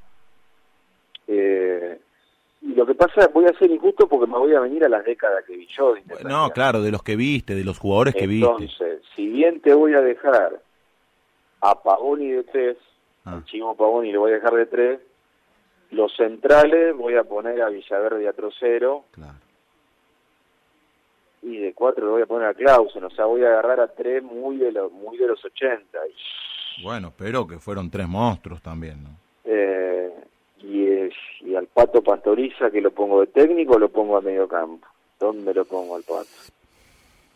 [1.28, 2.00] Eh,
[2.62, 5.04] y lo que pasa voy a ser injusto porque me voy a venir a las
[5.04, 5.94] décadas que vi yo.
[5.94, 8.48] de No, claro, de los que viste, de los jugadores que viste.
[8.50, 10.60] Entonces, si bien te voy a dejar
[11.60, 12.76] a Pagoni de tres,
[13.24, 13.34] Ah.
[13.34, 15.00] al Chivo Pagoni le voy a dejar de tres,
[15.90, 19.38] los centrales voy a poner a Villaverde y a Trocero, Claro.
[21.42, 23.88] y de cuatro le voy a poner a Clausen, o sea, voy a agarrar a
[23.88, 25.98] tres muy de los, muy de los 80.
[26.08, 29.10] Y, Bueno, pero que fueron tres monstruos también, ¿no?
[31.78, 34.86] Y, y Pato Pastoriza, que lo pongo de técnico, o lo pongo a medio campo.
[35.18, 36.26] ¿Dónde lo pongo al Pato?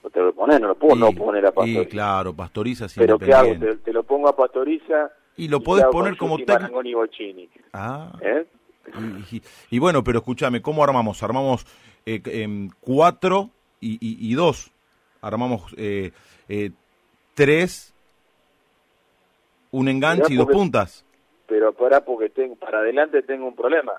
[0.05, 1.89] No te lo pones, no lo puedo no Y- poner a Y Pastoriza.
[1.91, 3.55] claro, Pastoriza es Pero ¿qué hago?
[3.59, 6.83] Te, te lo pongo a Pastoriza Y lo y podés poner como técnico.
[6.83, 7.49] Y.
[7.73, 8.47] Ah, ¿eh?
[9.31, 11.23] y, y- y bueno, pero escúchame, ¿cómo armamos?
[11.23, 11.65] Armamos
[12.05, 14.71] eh, em, cuatro y, y- y dos.
[15.21, 16.11] Armamos eh,
[16.49, 16.71] eh,
[17.35, 17.95] tres,
[19.71, 21.05] un enganche y dos puntas.
[21.47, 23.93] Pero para porque tengo, para adelante tengo un problema.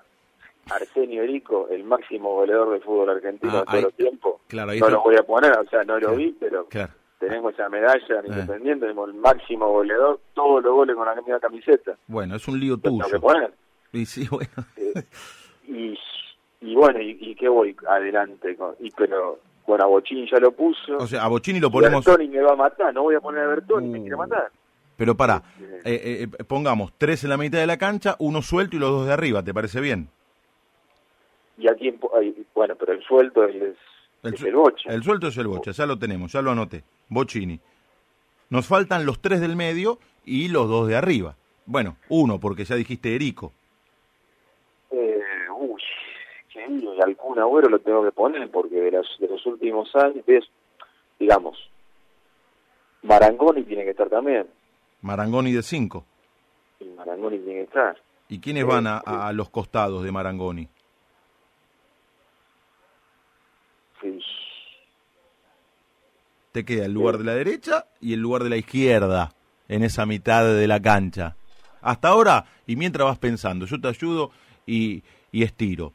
[0.72, 4.42] Arsenio Erico, el máximo goleador del fútbol argentino Ah, de todos ahí- los tiempos.
[4.48, 4.98] Claro, ahí no está.
[4.98, 6.16] lo voy a poner, o sea, no lo Claro.
[6.18, 6.94] vi, pero Claro.
[7.20, 8.28] tenemos esa medalla en Eh.
[8.30, 11.98] Independiente, tenemos el máximo goleador, todos los goles con la misma camiseta.
[12.08, 13.22] Bueno, es un lío Lo tengo que tuyo.
[13.22, 13.54] poner.
[13.92, 14.50] Y sí, bueno.
[14.78, 15.04] Eh,
[15.68, 15.98] y,
[16.62, 18.56] y bueno, y, y qué voy adelante?
[18.56, 20.98] Con, y pero, bueno, a Bochini ya lo puso.
[20.98, 22.04] O sea, a Bochini lo ponemos...
[22.06, 24.02] Bertoni me va a matar, no voy a poner a Bertoni, me Uh.
[24.02, 24.52] quiere matar.
[24.96, 25.64] Pero pará, Sí.
[25.86, 29.08] eh, eh, pongamos tres en la mitad de la cancha, uno suelto y los dos
[29.08, 30.08] de arriba, ¿te parece bien?
[31.58, 33.56] Y aquí, en po- ay, bueno, pero el suelto es,
[34.24, 34.90] es su- el Bocha.
[34.92, 36.84] el suelto es el bocha, ya lo tenemos, ya lo anoté.
[37.10, 37.60] Bochini.
[38.50, 41.36] Nos faltan los tres del medio y los dos de arriba.
[41.66, 43.52] Bueno, uno, porque ya dijiste Erico.
[44.92, 45.20] Eh,
[45.58, 45.82] uy,
[46.52, 49.46] qué lío, y al Kun Agüero lo tengo que poner porque de, las, de los
[49.46, 50.46] últimos años, ves,
[51.20, 51.58] digamos,
[53.02, 54.48] Marangoni tiene que estar también.
[55.02, 56.06] Marangoni de cinco.
[56.80, 57.98] Y Marangoni tiene que estar.
[58.30, 60.68] ¿Y quiénes van a, a los costados de Marangoni?
[64.04, 64.20] Sí.
[66.52, 69.34] Te queda el lugar de la derecha y el lugar de la izquierda
[69.68, 71.36] en esa mitad de la cancha.
[71.82, 74.32] Hasta ahora, y mientras vas pensando, yo te ayudo
[74.68, 75.94] y, y estiro.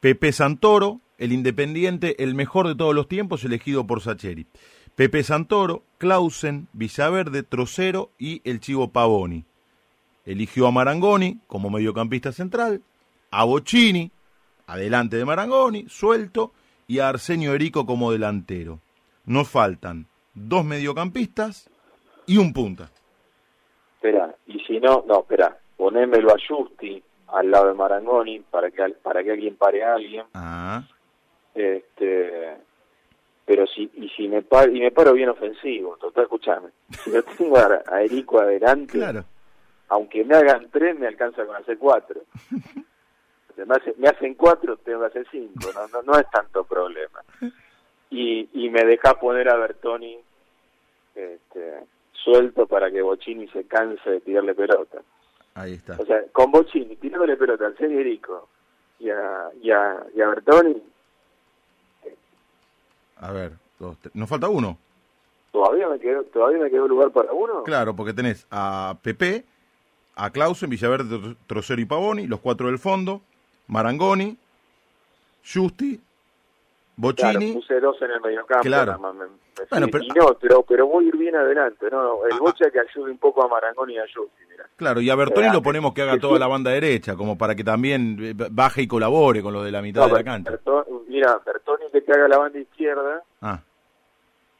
[0.00, 4.46] Pepe Santoro, el independiente, el mejor de todos los tiempos, elegido por Sacheri.
[4.94, 9.44] Pepe Santoro, Clausen, Villaverde, Trocero y el Chivo Pavoni.
[10.24, 12.82] Eligió a Marangoni como mediocampista central,
[13.30, 14.12] a Bocchini,
[14.66, 16.52] adelante de Marangoni, suelto,
[16.88, 18.80] y a Arsenio Erico como delantero.
[19.26, 21.70] Nos faltan dos mediocampistas
[22.26, 22.90] y un punta.
[23.96, 28.82] Espera, y si no, no, espera, ponémelo a Justi al lado de Marangoni para que
[29.02, 30.24] para que alguien pare a alguien.
[30.34, 30.82] Ah,
[31.54, 32.56] Este,
[33.44, 36.68] pero si y si me paro, y me paro bien ofensivo, total, escuchame.
[37.04, 39.24] Si no tengo a, a Erico adelante, claro.
[39.88, 42.22] aunque me hagan tres, me alcanza con hacer cuatro.
[43.66, 47.20] Me, hace- me hacen cuatro, tengo que hacer cinco, no, no, no es tanto problema.
[48.10, 50.18] Y, y me deja poner a Bertoni
[51.14, 51.80] este,
[52.12, 54.98] suelto para que Bocini se canse de tirarle pelota.
[55.54, 55.96] Ahí está.
[55.98, 58.48] O sea, con Bocini tirándole pelota al Federico
[59.00, 60.82] y a, y a, y a Bertoni,
[63.20, 64.14] A ver, dos, tres.
[64.14, 64.78] nos falta uno.
[65.50, 67.64] ¿todavía me quedó, todavía me quedó lugar para uno?
[67.64, 69.44] Claro, porque tenés a Pepe,
[70.14, 73.22] a Clausen, Villaverde, Tro- Trocero y Pavoni, los cuatro del fondo,
[73.68, 74.36] Marangoni,
[75.44, 77.52] Justi, Claro, Bocini.
[77.52, 78.62] puse dos en el mediocampo.
[78.64, 78.98] Claro.
[78.98, 79.26] me- me
[79.70, 82.24] Bueno, pero- y no, pero, pero voy a ir bien adelante, ¿no?
[82.26, 84.66] El Ah, Bocha que ayude un poco a Marangoni y a Justi, mira.
[84.76, 86.40] Claro, y a Bertoni Eh, lo ponemos que haga que toda sí.
[86.40, 89.82] la banda derecha, como para que también eh, baje y colabore con lo de la
[89.82, 90.50] mitad No, de la cancha.
[90.52, 93.60] Berto- mira, Bertoni que te haga la banda izquierda Ah,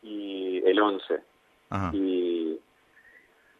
[0.02, 1.20] y el 11.
[1.70, 1.90] ajá.
[1.94, 2.58] Y,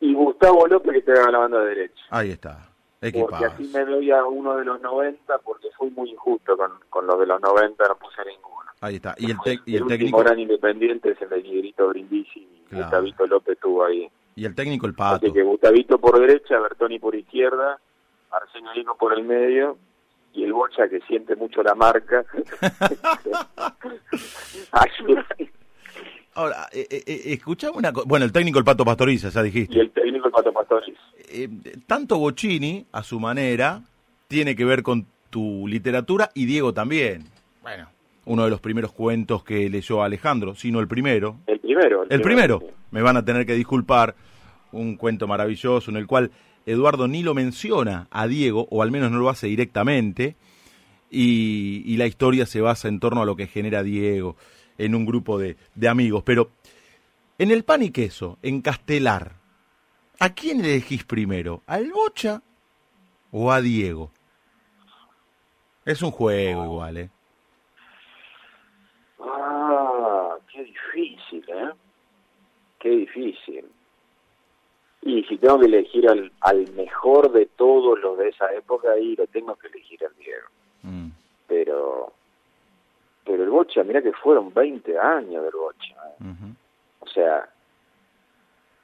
[0.01, 2.03] y Gustavo López que te haga la banda derecha.
[2.11, 2.69] Ahí está.
[3.01, 3.47] Porque Equipazo.
[3.47, 7.19] así me doy a uno de los 90 porque fui muy injusto con, con los
[7.21, 8.71] de los 90, no puse ninguno.
[8.81, 9.15] Ahí está.
[9.19, 12.63] Y el, tec- y el último técnico gran independiente es el de Miguelito Brindisi y
[12.69, 12.85] Claro.
[12.85, 14.09] Gustavito López estuvo ahí.
[14.37, 15.25] y el técnico el pato.
[15.27, 17.79] Así que Gustavito por derecha, Bertoni por izquierda,
[18.31, 19.79] Arsenio Lino por el medio
[20.35, 22.25] y el Bocha que siente mucho la marca.
[24.73, 25.27] Ayuda.
[26.35, 28.07] Ahora, eh, eh, eh, escuchame una cosa.
[28.09, 29.75] Bueno, el técnico el pato Pastoriza, ya dijiste.
[29.77, 30.97] y el técnico el Pato Pastoriz.
[31.31, 31.49] Eh,
[31.87, 33.83] tanto Bocini, a su manera,
[34.29, 37.25] tiene que ver con tu literatura y Diego también.
[37.63, 37.89] Bueno,
[38.25, 41.37] uno de los primeros cuentos que leyó Alejandro, sino el primero.
[41.47, 42.05] El primero.
[42.09, 44.15] El primero, me van a tener que disculpar,
[44.71, 46.31] un cuento maravilloso en el cual
[46.67, 50.37] Eduardo ni lo menciona a Diego, o al menos no lo hace directamente,
[51.11, 54.37] y, y la historia se basa en torno a lo que genera Diego
[54.77, 56.23] en un grupo de, de amigos.
[56.25, 56.51] Pero
[57.39, 59.38] en el pan y queso, en Castelar,
[60.21, 61.63] ¿a quién elegís primero?
[61.67, 62.43] ¿Al Bocha
[63.33, 64.11] o a Diego?
[65.85, 67.11] Es un juego igual, ¿eh?
[69.21, 71.71] Ah, qué difícil, ¿eh?
[72.79, 73.65] Qué difícil.
[75.03, 79.17] Y si tengo que elegir al, al mejor de todos los de esa época, ahí
[79.17, 80.47] lo tengo que elegir al Diego.
[80.83, 81.09] Mm,
[81.47, 82.13] Pero
[83.25, 85.95] pero el Bocha, mira que fueron 20 años del Bocha.
[86.21, 86.55] ¿eh?
[87.01, 87.49] O sea,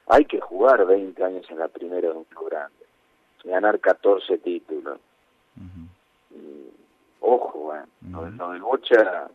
[0.07, 2.85] hay que jugar 20 años en la primera de un club grande.
[3.43, 4.99] Ganar 14 títulos.
[6.31, 6.69] Y,
[7.21, 7.83] ojo, ¿eh?
[8.07, 8.25] Ujú.
[8.31, 9.27] lo del Bocha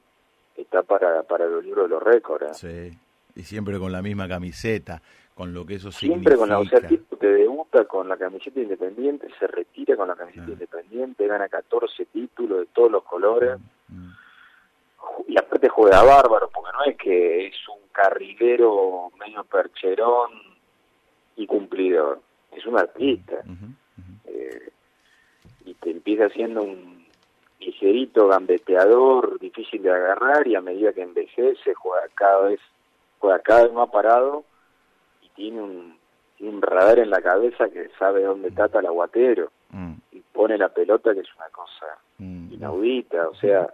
[0.56, 2.64] está para, para los libros de los récords.
[2.64, 2.90] ¿eh?
[2.90, 2.98] Sí,
[3.40, 5.00] y siempre con la misma camiseta,
[5.34, 7.02] con lo que eso Siempre con la, o sea, significa.
[7.02, 12.04] tipo te debuta con la camiseta independiente, se retira con la camiseta independiente, gana 14
[12.06, 13.58] títulos de todos los colores,
[15.26, 20.49] y aparte juega bárbaro, porque no es que es un carrilero medio percherón
[21.42, 22.20] y cumplidor,
[22.52, 23.36] es un artista,
[24.26, 24.70] eh,
[25.64, 27.06] y te empieza siendo un
[27.60, 32.60] ligerito gambeteador, difícil de agarrar, y a medida que envejece juega cada vez,
[33.18, 34.44] juega cada vez más parado,
[35.22, 35.96] y tiene un,
[36.40, 40.68] un radar en la cabeza que sabe dónde tata el aguatero Mm, y pone la
[40.68, 41.86] pelota que es una cosa
[42.18, 42.52] mm.
[42.54, 43.72] inaudita, o sea,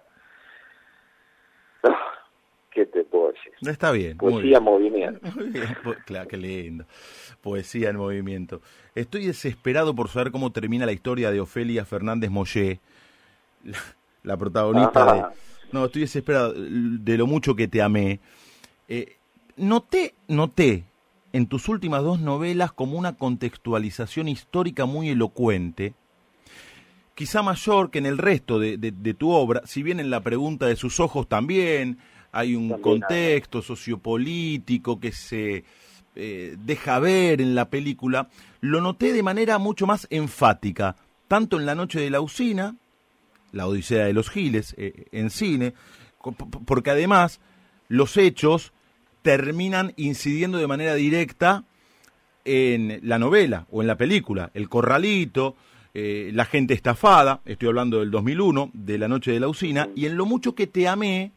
[2.70, 3.52] ¿qué te puedo decir?
[3.62, 4.18] Está bien.
[4.20, 4.62] muy Poesía bien.
[4.62, 5.26] movimiento.
[5.36, 6.84] Muy bien, po- Claro, qué lindo.
[7.50, 8.60] Poesía en movimiento.
[8.96, 12.80] Estoy desesperado por saber cómo termina la historia de Ofelia Fernández Mollé,
[13.62, 13.78] la,
[14.24, 15.20] la protagonista de...
[15.20, 15.32] Ah.
[15.70, 18.18] No, estoy desesperado de lo mucho que te amé.
[18.88, 19.14] Eh,
[19.56, 20.86] noté, noté
[21.32, 25.94] en tus últimas dos novelas como una contextualización histórica muy elocuente,
[27.14, 30.20] quizá mayor que en el resto de, de- de tu obra, si bien en la
[30.20, 31.98] pregunta de sus ojos también
[32.32, 35.64] hay un También contexto sociopolítico que se
[36.16, 38.28] eh, deja ver en la película,
[38.60, 40.96] lo noté de manera mucho más enfática,
[41.28, 42.76] tanto en La Noche de la Usina,
[43.52, 45.74] La Odisea de los Giles, eh, en cine,
[46.64, 47.40] porque además
[47.88, 48.72] los hechos
[49.22, 51.64] terminan incidiendo de manera directa
[52.44, 54.50] en la novela o en la película.
[54.54, 55.56] El corralito,
[55.94, 60.06] eh, la gente estafada, estoy hablando del 2001, de la noche de la usina, y
[60.06, 61.32] en lo mucho que te amé,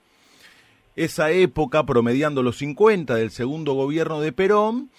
[1.00, 4.90] esa época promediando los 50 del segundo gobierno de Perón,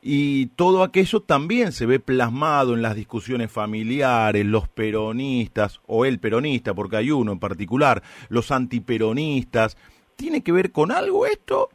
[0.00, 6.20] y todo aquello también se ve plasmado en las discusiones familiares, los peronistas, o el
[6.20, 9.76] peronista, porque hay uno en particular, los antiperonistas.
[10.14, 11.68] ¿Tiene que ver con algo esto?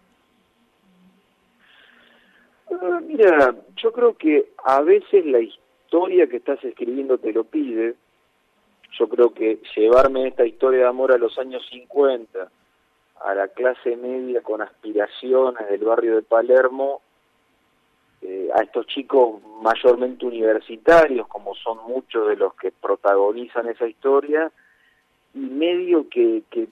[2.71, 7.95] Ah, Mira, yo creo que a veces la historia que estás escribiendo te lo pide.
[8.97, 12.49] Yo creo que llevarme esta historia de amor a los años 50,
[13.22, 17.01] a la clase media con aspiraciones del barrio de Palermo,
[18.22, 24.51] eh, a estos chicos mayormente universitarios, como son muchos de los que protagonizan esa historia,
[25.34, 26.68] y medio que, que,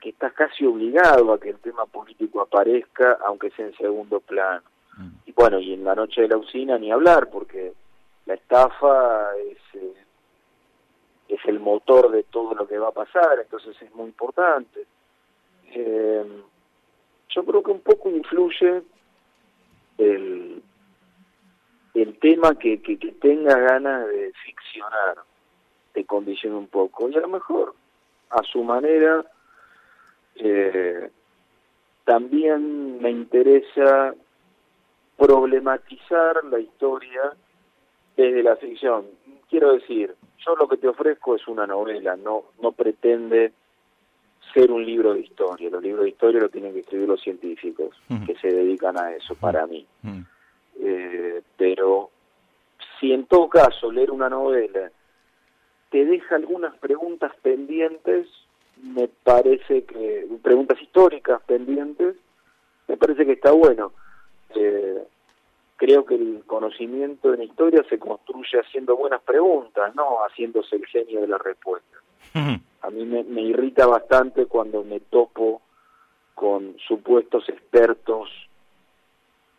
[0.00, 4.62] que estás casi obligado a que el tema político aparezca, aunque sea en segundo plano.
[5.26, 7.72] Y bueno, y en la noche de la usina ni hablar, porque
[8.26, 9.94] la estafa es, eh,
[11.28, 14.86] es el motor de todo lo que va a pasar, entonces es muy importante.
[15.72, 16.24] Eh,
[17.28, 18.82] yo creo que un poco influye
[19.98, 20.62] el,
[21.94, 25.18] el tema que, que, que tenga ganas de ficcionar,
[25.92, 27.08] te condiciona un poco.
[27.08, 27.74] Y a lo mejor,
[28.30, 29.24] a su manera,
[30.36, 31.10] eh,
[32.04, 34.14] también me interesa
[35.16, 37.32] problematizar la historia
[38.16, 39.06] desde la ficción.
[39.48, 43.52] Quiero decir, yo lo que te ofrezco es una novela, no, no pretende
[44.54, 45.68] ser un libro de historia.
[45.68, 47.94] Los libros de historia lo tienen que escribir los científicos
[48.24, 49.84] que se dedican a eso, para mí.
[50.80, 52.10] Eh, pero
[52.98, 54.90] si en todo caso leer una novela
[55.90, 58.26] te deja algunas preguntas pendientes,
[58.82, 62.16] me parece que, preguntas históricas pendientes,
[62.88, 63.92] me parece que está bueno.
[64.54, 65.04] Eh,
[65.76, 71.20] creo que el conocimiento en historia se construye haciendo buenas preguntas, no haciéndose el genio
[71.20, 71.98] de la respuesta.
[72.84, 75.62] A mí me, me irrita bastante cuando me topo
[76.34, 78.28] con supuestos expertos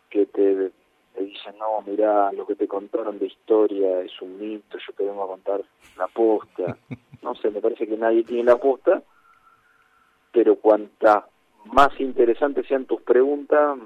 [0.08, 0.70] que te,
[1.14, 5.04] te dicen, no, mira, lo que te contaron de historia es un mito, yo te
[5.04, 5.62] vengo a contar
[5.96, 6.76] la posta.
[7.22, 9.02] No sé, me parece que nadie tiene la posta,
[10.30, 11.26] pero cuanta
[11.64, 13.76] más interesantes sean tus preguntas,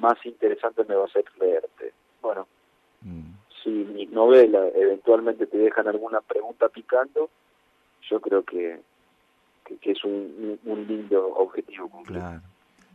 [0.00, 1.92] más interesante me va a ser leerte.
[2.20, 2.48] Bueno,
[3.62, 7.30] si mis novelas eventualmente te dejan alguna pregunta picando,
[8.10, 8.80] yo creo que,
[9.64, 11.88] que, que es un, un lindo objetivo.
[11.88, 12.18] cumplir.
[12.18, 12.40] Claro.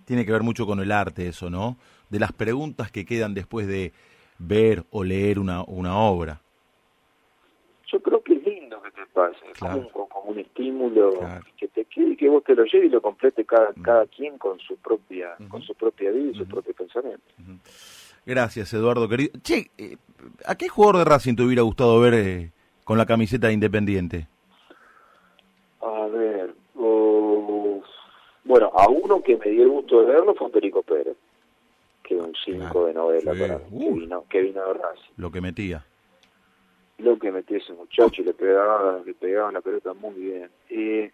[0.06, 1.78] Tiene que ver mucho con el arte eso, ¿no?
[2.10, 3.92] De las preguntas que quedan después de
[4.40, 6.40] ver o leer una, una obra.
[7.92, 9.90] Yo creo que es lindo que te pase, Claro.
[9.92, 11.46] como, un- como un estímulo Claro.
[11.58, 14.38] que te quede y que vos te lo lleves y lo complete cada, cada quien
[14.38, 17.24] con su propia con su propia vida y su propio pensamiento.
[18.26, 19.32] Gracias, Eduardo, querido.
[19.42, 19.96] Che, eh,
[20.46, 22.52] ¿a qué jugador de Racing te hubiera gustado ver eh,
[22.84, 24.28] con la camiseta de Independiente?
[25.88, 27.82] A ver, oh,
[28.44, 31.16] bueno, a uno que me dio el gusto de verlo fue Perico Pérez,
[32.04, 33.40] que un 5 de novela Sí.
[33.40, 35.12] para mí, que vino, que vino de Racing.
[35.18, 35.86] Lo que metía.
[37.00, 40.50] Lo que metió ese muchacho y le pegaba, le pegaba la pelota muy bien.
[40.70, 41.12] Eh,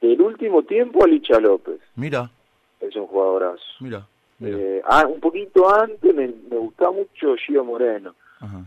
[0.00, 2.30] del último tiempo, Alicha López, Mira,
[2.80, 3.62] es un jugadorazo.
[3.80, 4.06] mira,
[4.38, 4.58] mira.
[4.58, 8.14] Eh, ah, un poquito antes me, me gustaba mucho Gio Moreno.
[8.40, 8.64] Ajá.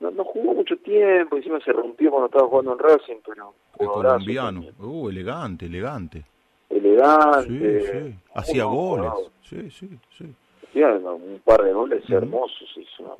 [0.00, 4.64] No, no jugó mucho tiempo, encima se rompió cuando estaba jugando en Racing, pero colombiano.
[4.78, 6.24] Uh, elegante, elegante.
[6.68, 7.80] Elegante.
[7.80, 8.14] sí.
[8.34, 9.12] Hacía goles.
[9.42, 10.34] Sí, sí, sí.
[10.68, 13.16] Hacía un par de goles hermosos hizo.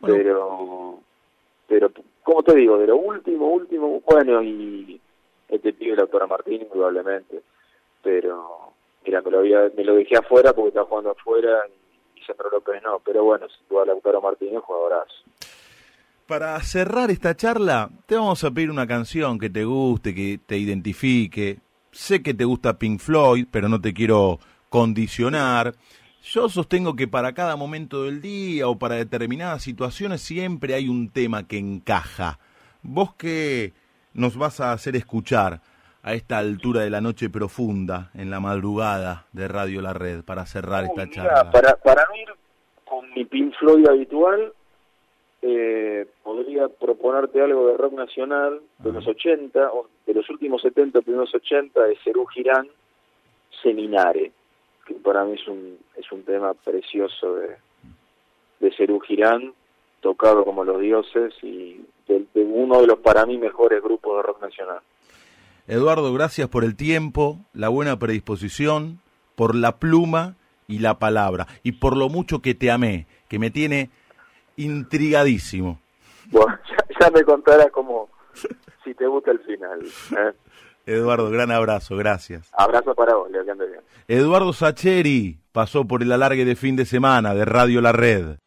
[0.00, 1.00] Pero,
[1.66, 1.90] pero,
[2.22, 5.00] como te digo, de lo último, último, bueno, y
[5.48, 7.42] este pibe, la doctora Martín, indudablemente,
[8.02, 8.72] pero,
[9.04, 12.82] mira, me lo, había, me lo dejé afuera porque estaba jugando afuera y, Sandro López
[12.82, 15.14] no, pero bueno, sin duda la doctora Martín es jugadorazo.
[16.28, 20.58] Para cerrar esta charla, te vamos a pedir una canción que te guste, que te
[20.58, 21.60] identifique.
[21.90, 24.38] Sé que te gusta Pink Floyd, pero no te quiero
[24.68, 25.72] condicionar.
[26.22, 31.08] Yo sostengo que para cada momento del día o para determinadas situaciones siempre hay un
[31.08, 32.38] tema que encaja.
[32.82, 33.72] ¿Vos qué
[34.12, 35.62] nos vas a hacer escuchar
[36.02, 40.44] a esta altura de la noche profunda, en la madrugada de Radio La Red, para
[40.44, 41.50] cerrar esta mira, charla?
[41.50, 42.06] para, para
[42.84, 44.52] con mi Pink Floyd habitual,
[45.42, 51.00] eh, podría proponerte algo de rock nacional de los 80, o de los últimos 70,
[51.02, 52.68] primeros 80, de Cerú Girán,
[53.62, 54.32] Seminare,
[54.86, 57.56] que para mí es un, es un tema precioso de,
[58.60, 59.52] de Cerú Girán,
[60.00, 64.22] tocado como los dioses y de, de uno de los para mí mejores grupos de
[64.22, 64.80] rock nacional.
[65.66, 69.00] Eduardo, gracias por el tiempo, la buena predisposición,
[69.36, 70.34] por la pluma
[70.66, 73.90] y la palabra, y por lo mucho que te amé, que me tiene
[74.58, 75.80] intrigadísimo.
[76.30, 78.10] Bueno, ya, ya me contarás como
[78.84, 79.80] si te gusta el final.
[79.82, 80.32] ¿eh?
[80.86, 82.50] Eduardo, gran abrazo, gracias.
[82.56, 83.80] Abrazo para vos, Leo, que bien.
[84.08, 88.38] Eduardo Sacheri pasó por el alargue de fin de semana de Radio La Red.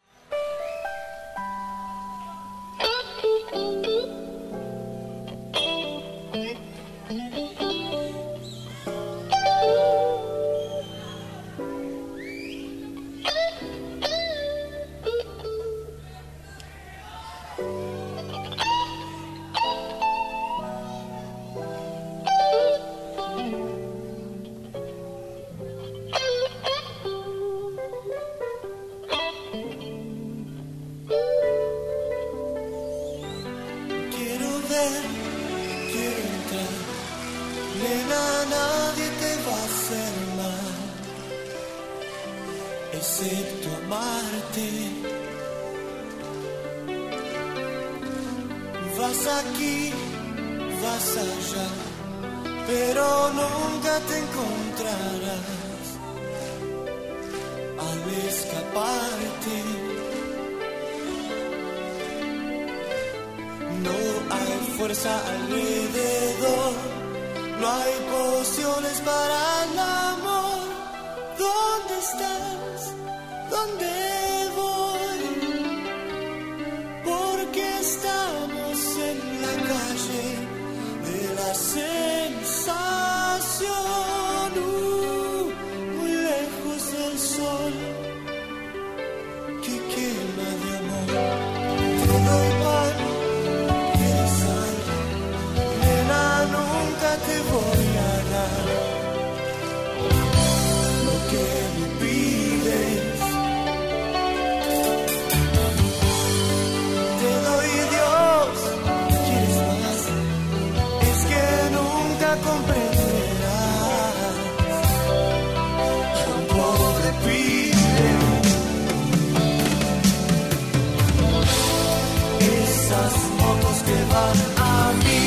[123.62, 125.22] los que van a mí,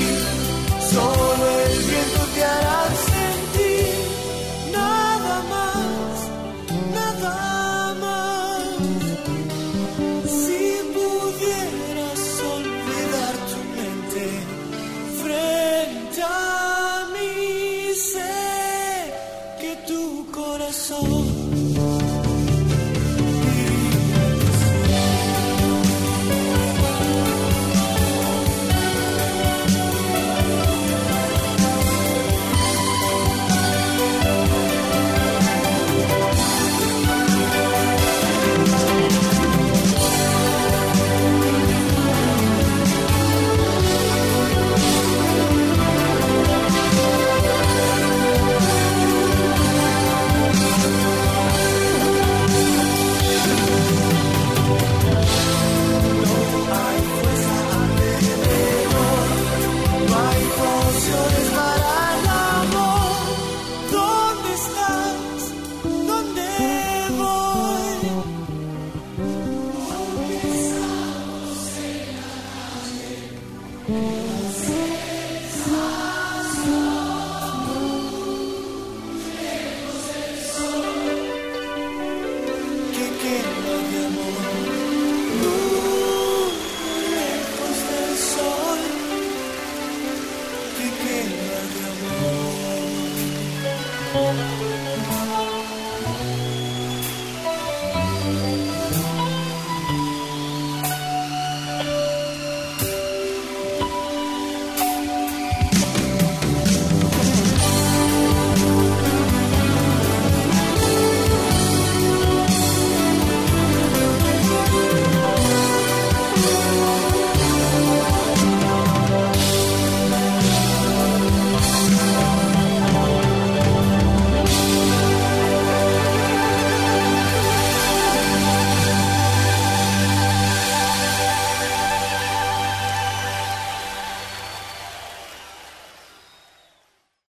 [0.91, 2.74] solo el viento te hará.